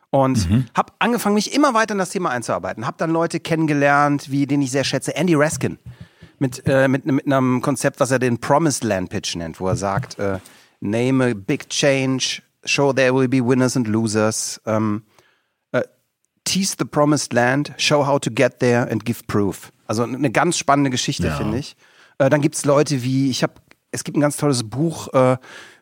Und 0.09 0.49
mhm. 0.49 0.65
habe 0.75 0.93
angefangen, 0.99 1.35
mich 1.35 1.53
immer 1.53 1.73
weiter 1.73 1.93
in 1.93 1.97
das 1.97 2.11
Thema 2.11 2.29
einzuarbeiten. 2.29 2.87
Habe 2.87 2.97
dann 2.97 3.11
Leute 3.11 3.39
kennengelernt, 3.39 4.31
wie 4.31 4.47
den 4.47 4.61
ich 4.61 4.71
sehr 4.71 4.83
schätze, 4.83 5.15
Andy 5.15 5.35
Raskin, 5.35 5.77
mit, 6.39 6.63
äh, 6.65 6.87
mit, 6.87 7.05
mit 7.05 7.25
einem 7.25 7.61
Konzept, 7.61 7.99
was 7.99 8.11
er 8.11 8.19
den 8.19 8.37
Promised 8.39 8.83
Land 8.83 9.09
Pitch 9.09 9.35
nennt, 9.35 9.59
wo 9.59 9.67
er 9.67 9.75
sagt, 9.75 10.17
äh, 10.17 10.39
name 10.79 11.31
a 11.31 11.33
big 11.33 11.69
change, 11.69 12.41
show 12.63 12.93
there 12.93 13.13
will 13.13 13.27
be 13.27 13.45
winners 13.45 13.75
and 13.75 13.87
losers. 13.87 14.61
Ähm, 14.65 15.03
Tease 16.47 16.77
the 16.79 16.85
Promised 16.85 17.33
Land, 17.33 17.73
Show 17.75 18.07
How 18.07 18.21
to 18.21 18.31
Get 18.31 18.59
There 18.59 18.89
and 18.89 19.03
Give 19.03 19.19
Proof. 19.27 19.73
Also 19.85 20.03
eine 20.03 20.31
ganz 20.31 20.57
spannende 20.57 20.89
Geschichte, 20.89 21.27
ja. 21.27 21.35
finde 21.35 21.57
ich. 21.57 21.75
Äh, 22.19 22.29
dann 22.29 22.41
gibt's 22.41 22.63
Leute 22.63 23.03
wie, 23.03 23.29
ich 23.29 23.43
habe, 23.43 23.55
es 23.91 24.05
gibt 24.05 24.15
ein 24.17 24.21
ganz 24.21 24.37
tolles 24.37 24.63
Buch 24.63 25.13
äh, 25.13 25.35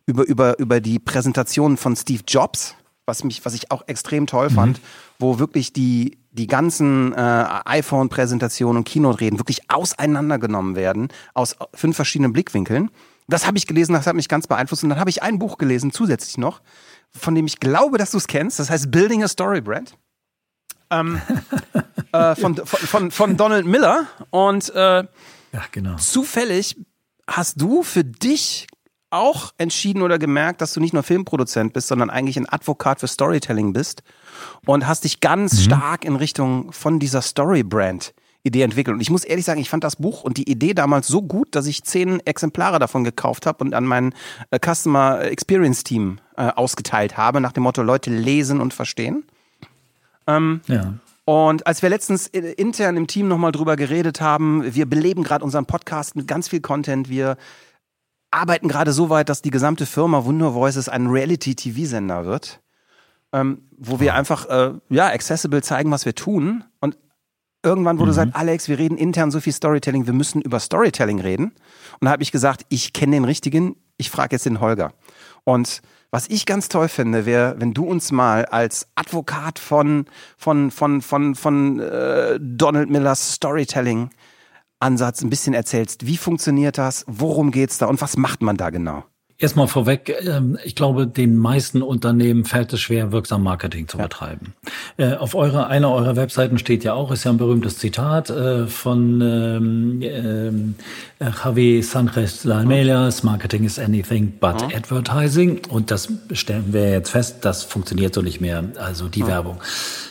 über, 0.07 0.25
über, 0.25 0.57
über 0.57 0.81
die 0.81 0.97
Präsentation 0.97 1.77
von 1.77 1.95
Steve 1.95 2.23
Jobs, 2.27 2.75
was 3.05 3.23
mich, 3.23 3.45
was 3.45 3.53
ich 3.53 3.71
auch 3.71 3.83
extrem 3.87 4.27
toll 4.27 4.49
mhm. 4.49 4.53
fand, 4.53 4.81
wo 5.19 5.39
wirklich 5.39 5.73
die, 5.73 6.17
die 6.31 6.47
ganzen 6.47 7.13
äh, 7.13 7.45
iPhone-Präsentationen 7.65 8.77
und 8.77 8.87
Keynote-Reden 8.87 9.39
wirklich 9.39 9.69
auseinandergenommen 9.69 10.75
werden, 10.75 11.09
aus 11.33 11.55
fünf 11.73 11.95
verschiedenen 11.95 12.33
Blickwinkeln. 12.33 12.89
Das 13.27 13.47
habe 13.47 13.57
ich 13.57 13.67
gelesen, 13.67 13.93
das 13.93 14.05
hat 14.07 14.15
mich 14.15 14.29
ganz 14.29 14.47
beeinflusst. 14.47 14.83
Und 14.83 14.89
dann 14.89 14.99
habe 14.99 15.09
ich 15.09 15.23
ein 15.23 15.39
Buch 15.39 15.57
gelesen, 15.57 15.91
zusätzlich 15.91 16.37
noch, 16.37 16.61
von 17.11 17.33
dem 17.33 17.47
ich 17.47 17.59
glaube, 17.59 17.97
dass 17.97 18.11
du 18.11 18.17
es 18.17 18.27
kennst. 18.27 18.59
Das 18.59 18.69
heißt 18.69 18.91
Building 18.91 19.23
a 19.23 19.27
Story 19.27 19.61
Brand 19.61 19.97
ähm, 20.89 21.21
äh, 22.11 22.35
von, 22.35 22.55
von, 22.65 23.11
von, 23.11 23.37
Donald 23.37 23.65
Miller. 23.65 24.07
Und 24.29 24.73
äh, 24.75 25.03
ja, 25.03 25.07
genau. 25.71 25.95
zufällig 25.97 26.77
hast 27.27 27.59
du 27.59 27.83
für 27.83 28.03
dich 28.03 28.67
auch 29.15 29.53
entschieden 29.57 30.01
oder 30.01 30.19
gemerkt, 30.19 30.61
dass 30.61 30.73
du 30.73 30.79
nicht 30.79 30.93
nur 30.93 31.03
Filmproduzent 31.03 31.73
bist, 31.73 31.87
sondern 31.87 32.09
eigentlich 32.09 32.37
ein 32.37 32.49
Advokat 32.49 32.99
für 32.99 33.07
Storytelling 33.07 33.73
bist 33.73 34.03
und 34.65 34.87
hast 34.87 35.03
dich 35.03 35.21
ganz 35.21 35.53
mhm. 35.53 35.61
stark 35.61 36.05
in 36.05 36.15
Richtung 36.15 36.71
von 36.71 36.99
dieser 36.99 37.21
Story-Brand 37.21 38.13
Idee 38.45 38.61
entwickelt. 38.61 38.93
Und 38.93 39.01
ich 39.01 39.09
muss 39.09 39.23
ehrlich 39.23 39.43
sagen, 39.43 39.59
ich 39.59 39.69
fand 39.69 39.83
das 39.83 39.95
Buch 39.95 40.23
und 40.23 40.37
die 40.37 40.49
Idee 40.49 40.75
damals 40.75 41.07
so 41.07 41.23
gut, 41.23 41.55
dass 41.55 41.65
ich 41.65 41.83
zehn 41.83 42.19
Exemplare 42.25 42.77
davon 42.77 43.03
gekauft 43.03 43.47
habe 43.47 43.63
und 43.63 43.73
an 43.73 43.85
mein 43.85 44.13
äh, 44.51 44.59
Customer 44.59 45.21
Experience 45.23 45.83
Team 45.83 46.19
äh, 46.37 46.49
ausgeteilt 46.49 47.17
habe, 47.17 47.41
nach 47.41 47.53
dem 47.53 47.63
Motto, 47.63 47.81
Leute 47.81 48.11
lesen 48.11 48.61
und 48.61 48.73
verstehen. 48.73 49.23
Ähm, 50.27 50.61
ja. 50.67 50.93
Und 51.25 51.65
als 51.65 51.81
wir 51.81 51.89
letztens 51.89 52.27
intern 52.27 52.97
im 52.97 53.07
Team 53.07 53.27
nochmal 53.27 53.51
drüber 53.51 53.75
geredet 53.75 54.21
haben, 54.21 54.75
wir 54.75 54.85
beleben 54.85 55.23
gerade 55.23 55.43
unseren 55.43 55.65
Podcast 55.65 56.15
mit 56.15 56.27
ganz 56.27 56.49
viel 56.49 56.61
Content, 56.61 57.09
wir 57.09 57.37
arbeiten 58.31 58.67
gerade 58.67 58.91
so 58.91 59.09
weit, 59.09 59.29
dass 59.29 59.41
die 59.41 59.51
gesamte 59.51 59.85
Firma 59.85 60.25
Wunder 60.25 60.53
Voices 60.53 60.89
ein 60.89 61.07
Reality-TV-Sender 61.07 62.25
wird, 62.25 62.61
ähm, 63.31 63.63
wo 63.77 63.99
wir 63.99 64.15
einfach 64.15 64.45
äh, 64.47 64.73
ja 64.89 65.07
accessible 65.07 65.61
zeigen, 65.61 65.91
was 65.91 66.05
wir 66.05 66.15
tun. 66.15 66.63
Und 66.79 66.97
irgendwann 67.63 67.97
wurde 67.97 68.11
mhm. 68.11 68.15
gesagt, 68.15 68.35
Alex, 68.35 68.67
wir 68.67 68.77
reden 68.77 68.97
intern 68.97 69.31
so 69.31 69.39
viel 69.39 69.53
Storytelling, 69.53 70.05
wir 70.05 70.13
müssen 70.13 70.41
über 70.41 70.59
Storytelling 70.59 71.19
reden. 71.19 71.53
Und 71.99 72.05
da 72.05 72.11
habe 72.11 72.23
ich 72.23 72.31
gesagt, 72.31 72.65
ich 72.69 72.93
kenne 72.93 73.15
den 73.15 73.25
richtigen, 73.25 73.75
ich 73.97 74.09
frage 74.09 74.35
jetzt 74.35 74.45
den 74.45 74.59
Holger. 74.59 74.93
Und 75.43 75.81
was 76.11 76.29
ich 76.29 76.45
ganz 76.45 76.69
toll 76.69 76.87
finde, 76.87 77.25
wäre, 77.25 77.55
wenn 77.59 77.73
du 77.73 77.85
uns 77.85 78.11
mal 78.11 78.45
als 78.45 78.87
Advokat 78.95 79.59
von, 79.59 80.05
von, 80.37 80.71
von, 80.71 81.01
von, 81.01 81.35
von 81.35 81.79
äh, 81.79 82.39
Donald 82.39 82.89
Millers 82.89 83.33
Storytelling 83.33 84.11
Ansatz 84.79 85.21
ein 85.21 85.29
bisschen 85.29 85.53
erzählst. 85.53 86.05
Wie 86.05 86.17
funktioniert 86.17 86.77
das? 86.77 87.05
Worum 87.07 87.51
geht's 87.51 87.77
da 87.77 87.85
und 87.85 88.01
was 88.01 88.17
macht 88.17 88.41
man 88.41 88.57
da 88.57 88.69
genau? 88.69 89.03
Erstmal 89.37 89.67
vorweg, 89.67 90.15
ähm, 90.25 90.57
ich 90.63 90.75
glaube, 90.75 91.07
den 91.07 91.35
meisten 91.35 91.81
Unternehmen 91.81 92.45
fällt 92.45 92.71
es 92.71 92.79
schwer, 92.79 93.11
wirksam 93.11 93.43
Marketing 93.43 93.85
zu 93.85 93.97
betreiben. 93.97 94.53
Äh, 94.95 95.15
auf 95.15 95.35
eurer, 95.35 95.67
einer 95.67 95.91
eurer 95.91 96.15
Webseiten 96.15 96.57
steht 96.57 96.85
ja 96.85 96.93
auch, 96.93 97.11
ist 97.11 97.25
ja 97.25 97.31
ein 97.31 97.37
berühmtes 97.37 97.77
Zitat 97.77 98.29
äh, 98.29 98.65
von 98.67 99.19
ähm, 99.19 99.99
ähm, 100.01 100.75
Javier 101.19 101.83
Sanchez 101.83 102.45
Lalmelias, 102.45 103.23
Marketing 103.23 103.65
is 103.65 103.77
anything 103.77 104.31
but 104.39 104.61
ja. 104.61 104.77
advertising. 104.77 105.59
Und 105.67 105.91
das 105.91 106.07
stellen 106.31 106.71
wir 106.71 106.91
jetzt 106.91 107.09
fest, 107.09 107.39
das 107.41 107.63
funktioniert 107.63 108.13
so 108.13 108.21
nicht 108.21 108.39
mehr, 108.39 108.63
also 108.77 109.09
die 109.09 109.19
ja. 109.19 109.27
Werbung. 109.27 109.57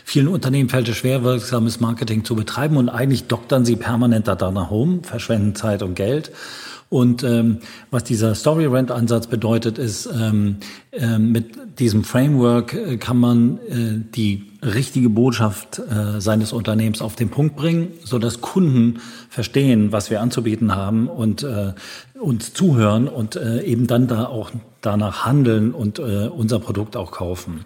Vielen 0.04 0.28
Unternehmen 0.28 0.68
fällt 0.68 0.86
es 0.88 0.98
schwer, 0.98 1.24
wirksames 1.24 1.80
Marketing 1.80 2.26
zu 2.26 2.36
betreiben 2.36 2.76
und 2.76 2.90
eigentlich 2.90 3.26
doktern 3.26 3.64
sie 3.64 3.76
permanent 3.76 4.28
da 4.28 4.50
nach 4.50 4.68
home, 4.68 5.00
verschwenden 5.02 5.54
Zeit 5.54 5.82
und 5.82 5.94
Geld. 5.94 6.30
Und 6.88 7.24
ähm, 7.24 7.58
was 7.90 8.04
dieser 8.04 8.34
Story 8.34 8.66
Rent 8.66 8.90
Ansatz 8.90 9.26
bedeutet, 9.26 9.78
ist, 9.78 10.06
ähm, 10.06 10.56
äh, 10.92 11.18
mit 11.18 11.78
diesem 11.78 12.04
Framework 12.04 12.74
äh, 12.74 12.96
kann 12.98 13.18
man 13.18 13.58
äh, 13.68 14.00
die 14.14 14.44
richtige 14.62 15.08
Botschaft 15.08 15.78
äh, 15.78 16.20
seines 16.20 16.52
Unternehmens 16.52 17.02
auf 17.02 17.16
den 17.16 17.30
Punkt 17.30 17.56
bringen, 17.56 17.88
so 18.04 18.18
dass 18.18 18.40
Kunden 18.40 19.00
verstehen, 19.28 19.92
was 19.92 20.10
wir 20.10 20.20
anzubieten 20.20 20.74
haben 20.74 21.08
und 21.08 21.42
äh, 21.42 21.72
uns 22.18 22.54
zuhören 22.54 23.08
und 23.08 23.36
äh, 23.36 23.62
eben 23.62 23.86
dann 23.86 24.06
da 24.06 24.26
auch 24.26 24.50
danach 24.80 25.26
handeln 25.26 25.72
und 25.72 25.98
äh, 25.98 26.28
unser 26.28 26.58
Produkt 26.58 26.96
auch 26.96 27.10
kaufen. 27.10 27.64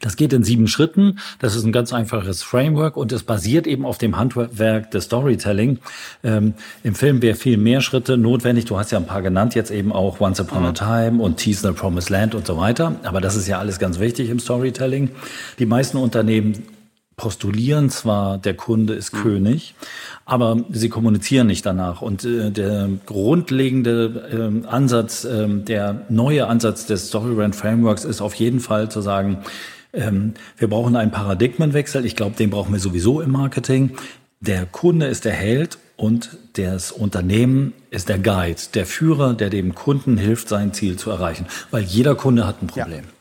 Das 0.00 0.16
geht 0.16 0.32
in 0.32 0.44
sieben 0.44 0.68
Schritten. 0.68 1.18
Das 1.38 1.56
ist 1.56 1.64
ein 1.64 1.72
ganz 1.72 1.92
einfaches 1.92 2.42
Framework 2.42 2.96
und 2.96 3.12
es 3.12 3.22
basiert 3.22 3.66
eben 3.66 3.84
auf 3.84 3.98
dem 3.98 4.16
Handwerk 4.16 4.90
des 4.90 5.04
Storytelling. 5.04 5.78
Ähm, 6.22 6.54
Im 6.82 6.94
Film 6.94 7.22
wäre 7.22 7.36
viel 7.36 7.56
mehr 7.56 7.80
Schritte 7.80 8.16
notwendig. 8.16 8.64
Du 8.66 8.78
hast 8.78 8.90
ja 8.90 8.98
ein 8.98 9.06
paar 9.06 9.22
genannt, 9.22 9.54
jetzt 9.54 9.70
eben 9.70 9.92
auch 9.92 10.20
Once 10.20 10.40
Upon 10.40 10.64
a 10.64 10.72
Time 10.72 11.22
und 11.22 11.36
Tease 11.36 11.66
the 11.66 11.72
Promised 11.72 12.10
Land 12.10 12.34
und 12.34 12.46
so 12.46 12.56
weiter. 12.56 12.96
Aber 13.02 13.20
das 13.20 13.36
ist 13.36 13.46
ja 13.48 13.58
alles 13.58 13.78
ganz 13.78 13.98
wichtig 13.98 14.30
im 14.30 14.38
Storytelling. 14.38 15.10
Die 15.58 15.66
meisten 15.66 15.96
Unternehmen 15.96 16.62
postulieren 17.20 17.90
zwar, 17.90 18.38
der 18.38 18.54
Kunde 18.54 18.94
ist 18.94 19.12
mhm. 19.12 19.18
König, 19.18 19.74
aber 20.24 20.56
sie 20.70 20.88
kommunizieren 20.88 21.48
nicht 21.48 21.66
danach. 21.66 22.00
Und 22.00 22.24
äh, 22.24 22.50
der 22.50 22.88
grundlegende 23.04 24.62
äh, 24.64 24.66
Ansatz, 24.66 25.26
äh, 25.26 25.46
der 25.46 26.06
neue 26.08 26.46
Ansatz 26.46 26.86
des 26.86 27.08
Storybrand 27.08 27.54
Frameworks 27.54 28.06
ist 28.06 28.22
auf 28.22 28.34
jeden 28.36 28.58
Fall 28.58 28.90
zu 28.90 29.02
sagen, 29.02 29.40
ähm, 29.92 30.32
wir 30.56 30.68
brauchen 30.68 30.96
einen 30.96 31.10
Paradigmenwechsel. 31.10 32.06
Ich 32.06 32.16
glaube, 32.16 32.36
den 32.36 32.48
brauchen 32.48 32.72
wir 32.72 32.80
sowieso 32.80 33.20
im 33.20 33.32
Marketing. 33.32 33.90
Der 34.40 34.64
Kunde 34.64 35.06
ist 35.06 35.26
der 35.26 35.34
Held 35.34 35.76
und 35.98 36.38
das 36.54 36.90
Unternehmen 36.90 37.74
ist 37.90 38.08
der 38.08 38.18
Guide, 38.18 38.60
der 38.72 38.86
Führer, 38.86 39.34
der 39.34 39.50
dem 39.50 39.74
Kunden 39.74 40.16
hilft, 40.16 40.48
sein 40.48 40.72
Ziel 40.72 40.96
zu 40.96 41.10
erreichen. 41.10 41.44
Weil 41.70 41.82
jeder 41.82 42.14
Kunde 42.14 42.46
hat 42.46 42.62
ein 42.62 42.68
Problem. 42.68 43.04
Ja. 43.04 43.19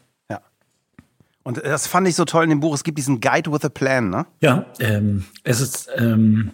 Und 1.43 1.63
das 1.63 1.87
fand 1.87 2.07
ich 2.07 2.15
so 2.15 2.25
toll 2.25 2.43
in 2.43 2.49
dem 2.49 2.59
Buch. 2.59 2.73
Es 2.73 2.83
gibt 2.83 2.97
diesen 2.97 3.21
Guide 3.21 3.51
with 3.51 3.63
a 3.63 3.69
Plan, 3.69 4.09
ne? 4.09 4.25
Ja, 4.41 4.65
ähm, 4.79 5.25
es 5.43 5.61
ist, 5.61 5.89
ähm, 5.97 6.51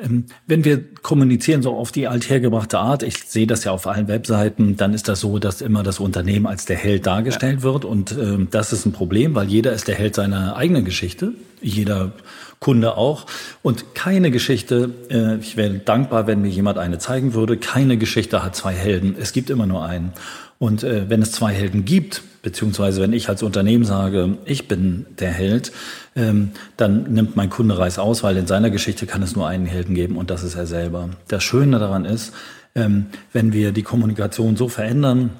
ähm, 0.00 0.26
wenn 0.46 0.64
wir 0.64 0.94
kommunizieren 0.94 1.62
so 1.62 1.76
auf 1.76 1.92
die 1.92 2.08
althergebrachte 2.08 2.78
Art, 2.78 3.02
ich 3.02 3.24
sehe 3.24 3.46
das 3.46 3.64
ja 3.64 3.72
auf 3.72 3.86
allen 3.86 4.08
Webseiten, 4.08 4.76
dann 4.76 4.94
ist 4.94 5.08
das 5.08 5.20
so, 5.20 5.38
dass 5.38 5.60
immer 5.60 5.82
das 5.82 6.00
Unternehmen 6.00 6.46
als 6.46 6.64
der 6.64 6.76
Held 6.76 7.06
dargestellt 7.06 7.58
ja. 7.58 7.62
wird. 7.64 7.84
Und 7.84 8.12
ähm, 8.12 8.48
das 8.50 8.72
ist 8.72 8.86
ein 8.86 8.92
Problem, 8.92 9.34
weil 9.34 9.48
jeder 9.48 9.72
ist 9.72 9.88
der 9.88 9.96
Held 9.96 10.14
seiner 10.14 10.56
eigenen 10.56 10.84
Geschichte. 10.84 11.32
Jeder 11.60 12.12
Kunde 12.60 12.96
auch. 12.96 13.26
Und 13.62 13.94
keine 13.94 14.30
Geschichte, 14.30 14.90
äh, 15.10 15.36
ich 15.36 15.56
wäre 15.56 15.78
dankbar, 15.78 16.26
wenn 16.26 16.42
mir 16.42 16.48
jemand 16.48 16.78
eine 16.78 16.98
zeigen 16.98 17.34
würde, 17.34 17.56
keine 17.56 17.96
Geschichte 17.96 18.42
hat 18.42 18.54
zwei 18.54 18.74
Helden. 18.74 19.16
Es 19.18 19.32
gibt 19.32 19.50
immer 19.50 19.66
nur 19.66 19.84
einen. 19.84 20.12
Und 20.58 20.82
äh, 20.82 21.08
wenn 21.08 21.22
es 21.22 21.32
zwei 21.32 21.52
Helden 21.52 21.84
gibt, 21.84 22.22
beziehungsweise 22.42 23.02
wenn 23.02 23.12
ich 23.12 23.28
als 23.28 23.42
Unternehmen 23.42 23.84
sage, 23.84 24.38
ich 24.44 24.68
bin 24.68 25.06
der 25.18 25.30
Held, 25.30 25.72
ähm, 26.16 26.52
dann 26.76 27.12
nimmt 27.12 27.36
mein 27.36 27.50
Kunde 27.50 27.78
Reis 27.78 27.98
aus, 27.98 28.22
weil 28.22 28.36
in 28.36 28.46
seiner 28.46 28.70
Geschichte 28.70 29.06
kann 29.06 29.22
es 29.22 29.36
nur 29.36 29.46
einen 29.46 29.66
Helden 29.66 29.94
geben 29.94 30.16
und 30.16 30.30
das 30.30 30.42
ist 30.42 30.54
er 30.54 30.66
selber. 30.66 31.10
Das 31.28 31.44
Schöne 31.44 31.78
daran 31.78 32.04
ist, 32.04 32.32
ähm, 32.74 33.06
wenn 33.32 33.52
wir 33.52 33.72
die 33.72 33.82
Kommunikation 33.82 34.56
so 34.56 34.68
verändern, 34.68 35.30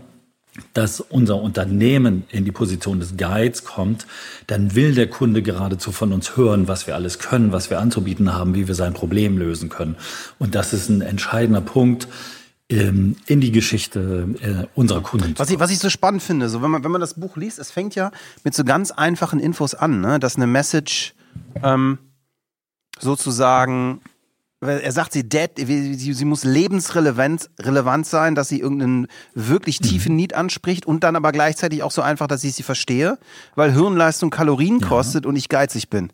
dass 0.74 1.00
unser 1.00 1.40
Unternehmen 1.40 2.24
in 2.30 2.44
die 2.44 2.52
Position 2.52 3.00
des 3.00 3.16
Guides 3.16 3.64
kommt, 3.64 4.06
dann 4.46 4.74
will 4.74 4.94
der 4.94 5.08
Kunde 5.08 5.42
geradezu 5.42 5.92
von 5.92 6.12
uns 6.12 6.36
hören, 6.36 6.68
was 6.68 6.86
wir 6.86 6.96
alles 6.96 7.18
können, 7.18 7.52
was 7.52 7.70
wir 7.70 7.78
anzubieten 7.78 8.34
haben, 8.34 8.54
wie 8.54 8.66
wir 8.66 8.74
sein 8.74 8.92
Problem 8.92 9.38
lösen 9.38 9.68
können. 9.68 9.96
Und 10.38 10.54
das 10.54 10.72
ist 10.72 10.88
ein 10.88 11.02
entscheidender 11.02 11.60
Punkt, 11.60 12.08
in 12.70 13.16
die 13.40 13.50
Geschichte 13.50 14.28
äh, 14.40 14.66
unserer 14.78 15.02
Kunden. 15.02 15.34
Was 15.36 15.50
ich, 15.50 15.58
was 15.58 15.72
ich 15.72 15.80
so 15.80 15.90
spannend 15.90 16.22
finde, 16.22 16.48
so 16.48 16.62
wenn 16.62 16.70
man, 16.70 16.84
wenn 16.84 16.92
man 16.92 17.00
das 17.00 17.14
Buch 17.14 17.36
liest, 17.36 17.58
es 17.58 17.72
fängt 17.72 17.96
ja 17.96 18.12
mit 18.44 18.54
so 18.54 18.62
ganz 18.62 18.92
einfachen 18.92 19.40
Infos 19.40 19.74
an, 19.74 20.00
ne? 20.00 20.20
dass 20.20 20.36
eine 20.36 20.46
Message 20.46 21.14
ähm, 21.64 21.98
sozusagen, 23.00 24.00
er 24.60 24.92
sagt 24.92 25.12
sie 25.12 25.28
dead, 25.28 25.50
sie, 25.56 26.12
sie 26.12 26.24
muss 26.24 26.44
lebensrelevant 26.44 27.50
relevant 27.58 28.06
sein, 28.06 28.36
dass 28.36 28.48
sie 28.48 28.60
irgendeinen 28.60 29.08
wirklich 29.34 29.80
mhm. 29.80 29.86
tiefen 29.86 30.14
Need 30.14 30.34
anspricht 30.34 30.86
und 30.86 31.02
dann 31.02 31.16
aber 31.16 31.32
gleichzeitig 31.32 31.82
auch 31.82 31.90
so 31.90 32.02
einfach, 32.02 32.28
dass 32.28 32.44
ich 32.44 32.54
sie 32.54 32.62
verstehe, 32.62 33.18
weil 33.56 33.72
Hirnleistung 33.72 34.30
Kalorien 34.30 34.78
ja. 34.78 34.86
kostet 34.86 35.26
und 35.26 35.34
ich 35.34 35.48
geizig 35.48 35.90
bin. 35.90 36.12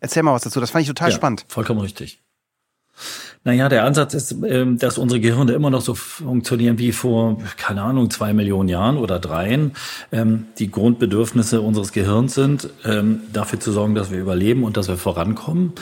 Erzähl 0.00 0.22
mal 0.22 0.34
was 0.34 0.42
dazu, 0.42 0.60
das 0.60 0.70
fand 0.70 0.82
ich 0.82 0.88
total 0.88 1.08
ja, 1.08 1.16
spannend. 1.16 1.46
Vollkommen 1.48 1.80
richtig. 1.80 2.20
Naja, 3.46 3.68
der 3.68 3.84
Ansatz 3.84 4.14
ist, 4.14 4.36
ähm, 4.46 4.78
dass 4.78 4.96
unsere 4.96 5.20
Gehirne 5.20 5.52
immer 5.52 5.68
noch 5.68 5.82
so 5.82 5.94
funktionieren 5.94 6.78
wie 6.78 6.92
vor, 6.92 7.38
keine 7.58 7.82
Ahnung, 7.82 8.08
zwei 8.08 8.32
Millionen 8.32 8.70
Jahren 8.70 8.96
oder 8.96 9.18
dreien. 9.18 9.72
Ähm, 10.12 10.46
die 10.58 10.70
Grundbedürfnisse 10.70 11.60
unseres 11.60 11.92
Gehirns 11.92 12.34
sind, 12.34 12.70
ähm, 12.86 13.20
dafür 13.34 13.60
zu 13.60 13.70
sorgen, 13.70 13.94
dass 13.94 14.10
wir 14.10 14.18
überleben 14.18 14.64
und 14.64 14.78
dass 14.78 14.88
wir 14.88 14.96
vorankommen 14.96 15.72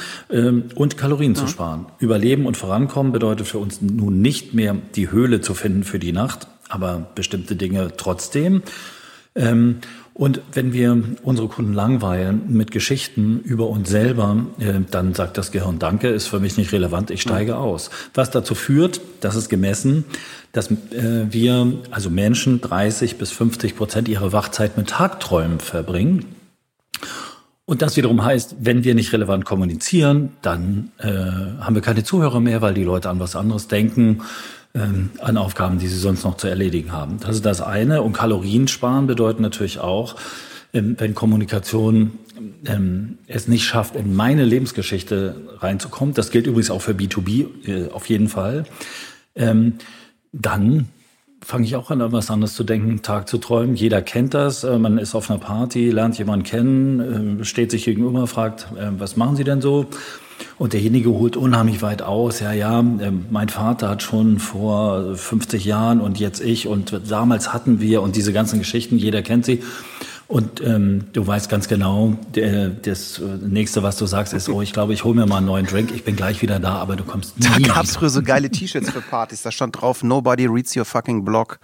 und 0.75 0.97
Kalorien 0.97 1.35
ja. 1.35 1.41
zu 1.41 1.47
sparen. 1.47 1.87
Überleben 1.99 2.47
und 2.47 2.57
vorankommen 2.57 3.13
bedeutet 3.13 3.47
für 3.47 3.59
uns 3.59 3.81
nun 3.81 4.21
nicht 4.21 4.55
mehr 4.55 4.77
die 4.97 5.11
Höhle 5.11 5.41
zu 5.41 5.55
finden 5.55 5.85
für 5.85 5.99
die 5.99 6.13
Nacht, 6.13 6.49
aber 6.69 7.07
bestimmte 7.15 7.55
Dinge 7.55 7.93
trotzdem. 7.97 8.63
Und 10.23 10.41
wenn 10.53 10.73
wir 10.73 11.03
unsere 11.25 11.49
Kunden 11.49 11.73
langweilen 11.73 12.43
mit 12.47 12.71
Geschichten 12.71 13.41
über 13.41 13.67
uns 13.67 13.91
selber, 13.91 14.47
äh, 14.61 14.75
dann 14.89 15.15
sagt 15.15 15.37
das 15.37 15.51
Gehirn, 15.51 15.81
danke, 15.81 16.11
ist 16.11 16.29
für 16.29 16.39
mich 16.39 16.57
nicht 16.57 16.71
relevant, 16.71 17.11
ich 17.11 17.23
steige 17.23 17.57
aus. 17.57 17.91
Was 18.15 18.31
dazu 18.31 18.55
führt, 18.55 19.01
das 19.19 19.35
ist 19.35 19.49
gemessen, 19.49 20.05
dass 20.53 20.71
äh, 20.71 21.27
wir, 21.29 21.73
also 21.91 22.09
Menschen, 22.09 22.61
30 22.61 23.19
bis 23.19 23.33
50 23.33 23.77
Prozent 23.77 24.07
ihrer 24.07 24.33
Wachzeit 24.33 24.77
mit 24.77 24.91
Tagträumen 24.91 25.59
verbringen. 25.59 26.25
Und 27.65 27.83
das 27.83 27.97
wiederum 27.97 28.25
heißt, 28.25 28.55
wenn 28.61 28.85
wir 28.85 28.95
nicht 28.95 29.13
relevant 29.13 29.45
kommunizieren, 29.45 30.35
dann 30.41 30.93
äh, 30.99 31.09
haben 31.09 31.75
wir 31.75 31.83
keine 31.83 32.05
Zuhörer 32.05 32.39
mehr, 32.39 32.63
weil 32.63 32.75
die 32.75 32.85
Leute 32.85 33.11
an 33.11 33.19
was 33.19 33.35
anderes 33.35 33.67
denken 33.67 34.23
ähm, 34.75 35.11
an 35.21 35.37
Aufgaben, 35.37 35.79
die 35.79 35.89
sie 35.89 35.99
sonst 35.99 36.25
noch 36.25 36.37
zu 36.37 36.49
erledigen 36.49 36.93
haben. 36.93 37.19
Das 37.21 37.37
ist 37.37 37.45
das 37.45 37.61
eine. 37.61 38.03
Und 38.03 38.13
Kalorien 38.13 38.69
sparen 38.69 39.07
bedeutet 39.07 39.41
natürlich 39.41 39.79
auch, 39.79 40.17
ähm, 40.73 40.97
wenn 40.99 41.15
Kommunikation 41.15 42.19
ähm, 42.67 43.19
es 43.27 43.49
nicht 43.49 43.65
schafft, 43.65 43.97
in 43.97 44.15
meine 44.15 44.45
Lebensgeschichte 44.45 45.37
reinzukommen, 45.59 46.15
das 46.15 46.31
gilt 46.31 46.47
übrigens 46.47 46.71
auch 46.71 46.81
für 46.81 46.93
B2B 46.93 47.69
äh, 47.69 47.91
auf 47.91 48.09
jeden 48.09 48.29
Fall, 48.29 48.65
ähm, 49.35 49.75
dann 50.33 50.89
fange 51.45 51.67
ich 51.67 51.77
auch 51.77 51.91
an, 51.91 52.13
was 52.13 52.31
anderes 52.31 52.55
zu 52.55 52.65
denken, 52.65 53.03
Tag 53.03 53.29
zu 53.29 53.39
träumen. 53.39 53.75
Jeder 53.75 54.01
kennt 54.01 54.33
das. 54.33 54.65
Äh, 54.65 54.79
man 54.79 54.99
ist 54.99 55.15
auf 55.15 55.31
einer 55.31 55.41
Party, 55.41 55.91
lernt 55.91 56.17
jemanden 56.19 56.45
kennen, 56.45 57.41
äh, 57.41 57.45
steht 57.45 57.71
sich 57.71 57.85
gegenüber, 57.85 58.27
fragt, 58.27 58.69
äh, 58.79 58.89
was 58.99 59.17
machen 59.17 59.37
Sie 59.37 59.45
denn 59.45 59.61
so? 59.61 59.87
Und 60.59 60.73
derjenige 60.73 61.11
holt 61.11 61.37
unheimlich 61.37 61.83
weit 61.83 62.03
aus. 62.03 62.41
Ja, 62.41 62.53
ja, 62.53 62.81
ähm, 62.81 63.27
mein 63.31 63.49
Vater 63.49 63.89
hat 63.89 64.03
schon 64.03 64.39
vor 64.39 65.17
50 65.17 65.65
Jahren 65.65 66.01
und 66.01 66.19
jetzt 66.19 66.41
ich 66.41 66.67
und 66.67 67.01
damals 67.09 67.53
hatten 67.53 67.81
wir 67.81 68.03
und 68.03 68.17
diese 68.17 68.33
ganzen 68.33 68.59
Geschichten, 68.59 68.99
jeder 68.99 69.23
kennt 69.23 69.45
sie. 69.45 69.63
Und 70.29 70.63
ähm, 70.63 71.05
du 71.13 71.27
weißt 71.27 71.51
ganz 71.51 71.69
genau, 71.69 72.15
der, 72.35 72.71
das 72.71 73.21
nächste, 73.43 73.83
was 73.83 73.99
du 73.99 74.07
sagst, 74.07 74.33
ist, 74.33 74.49
oh, 74.49 74.63
ich 74.63 74.73
glaube, 74.73 74.95
ich 74.95 75.05
hole 75.05 75.15
mir 75.15 75.27
mal 75.27 75.39
einen 75.39 75.47
neuen 75.47 75.67
Drink, 75.67 75.93
ich 75.95 76.05
bin 76.05 76.17
gleich 76.17 76.41
wieder 76.41 76.59
da, 76.59 76.77
aber 76.77 76.97
du 76.97 77.05
kommst 77.05 77.39
nie. 77.39 77.65
Da 77.65 77.75
gab's 77.75 77.97
früher 77.97 78.09
so 78.09 78.23
geile 78.23 78.49
T-Shirts 78.49 78.91
für 78.91 79.03
Partys, 79.03 79.43
da 79.43 79.53
stand 79.53 79.79
drauf, 79.79 80.03
nobody 80.03 80.47
reads 80.47 80.75
your 80.75 80.87
fucking 80.87 81.25
blog. 81.25 81.59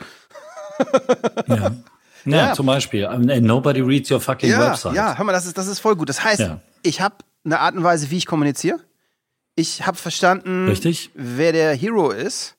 ja. 1.46 1.70
Ja, 2.24 2.48
ja, 2.48 2.52
zum 2.52 2.66
Beispiel. 2.66 3.08
Ähm, 3.10 3.44
nobody 3.46 3.80
reads 3.80 4.10
your 4.10 4.20
fucking 4.20 4.50
ja, 4.50 4.60
website. 4.60 4.94
Ja, 4.94 5.16
hör 5.16 5.24
mal, 5.24 5.32
das 5.32 5.46
ist, 5.46 5.56
das 5.56 5.66
ist 5.66 5.78
voll 5.78 5.96
gut. 5.96 6.08
Das 6.08 6.22
heißt, 6.22 6.40
ja. 6.40 6.60
ich 6.82 7.00
habe 7.00 7.14
eine 7.48 7.60
Art 7.60 7.74
und 7.74 7.84
Weise, 7.84 8.10
wie 8.10 8.16
ich 8.16 8.26
kommuniziere. 8.26 8.78
Ich 9.54 9.86
habe 9.86 9.96
verstanden, 9.96 10.68
Richtig. 10.68 11.10
wer 11.14 11.52
der 11.52 11.74
Hero 11.74 12.10
ist. 12.10 12.56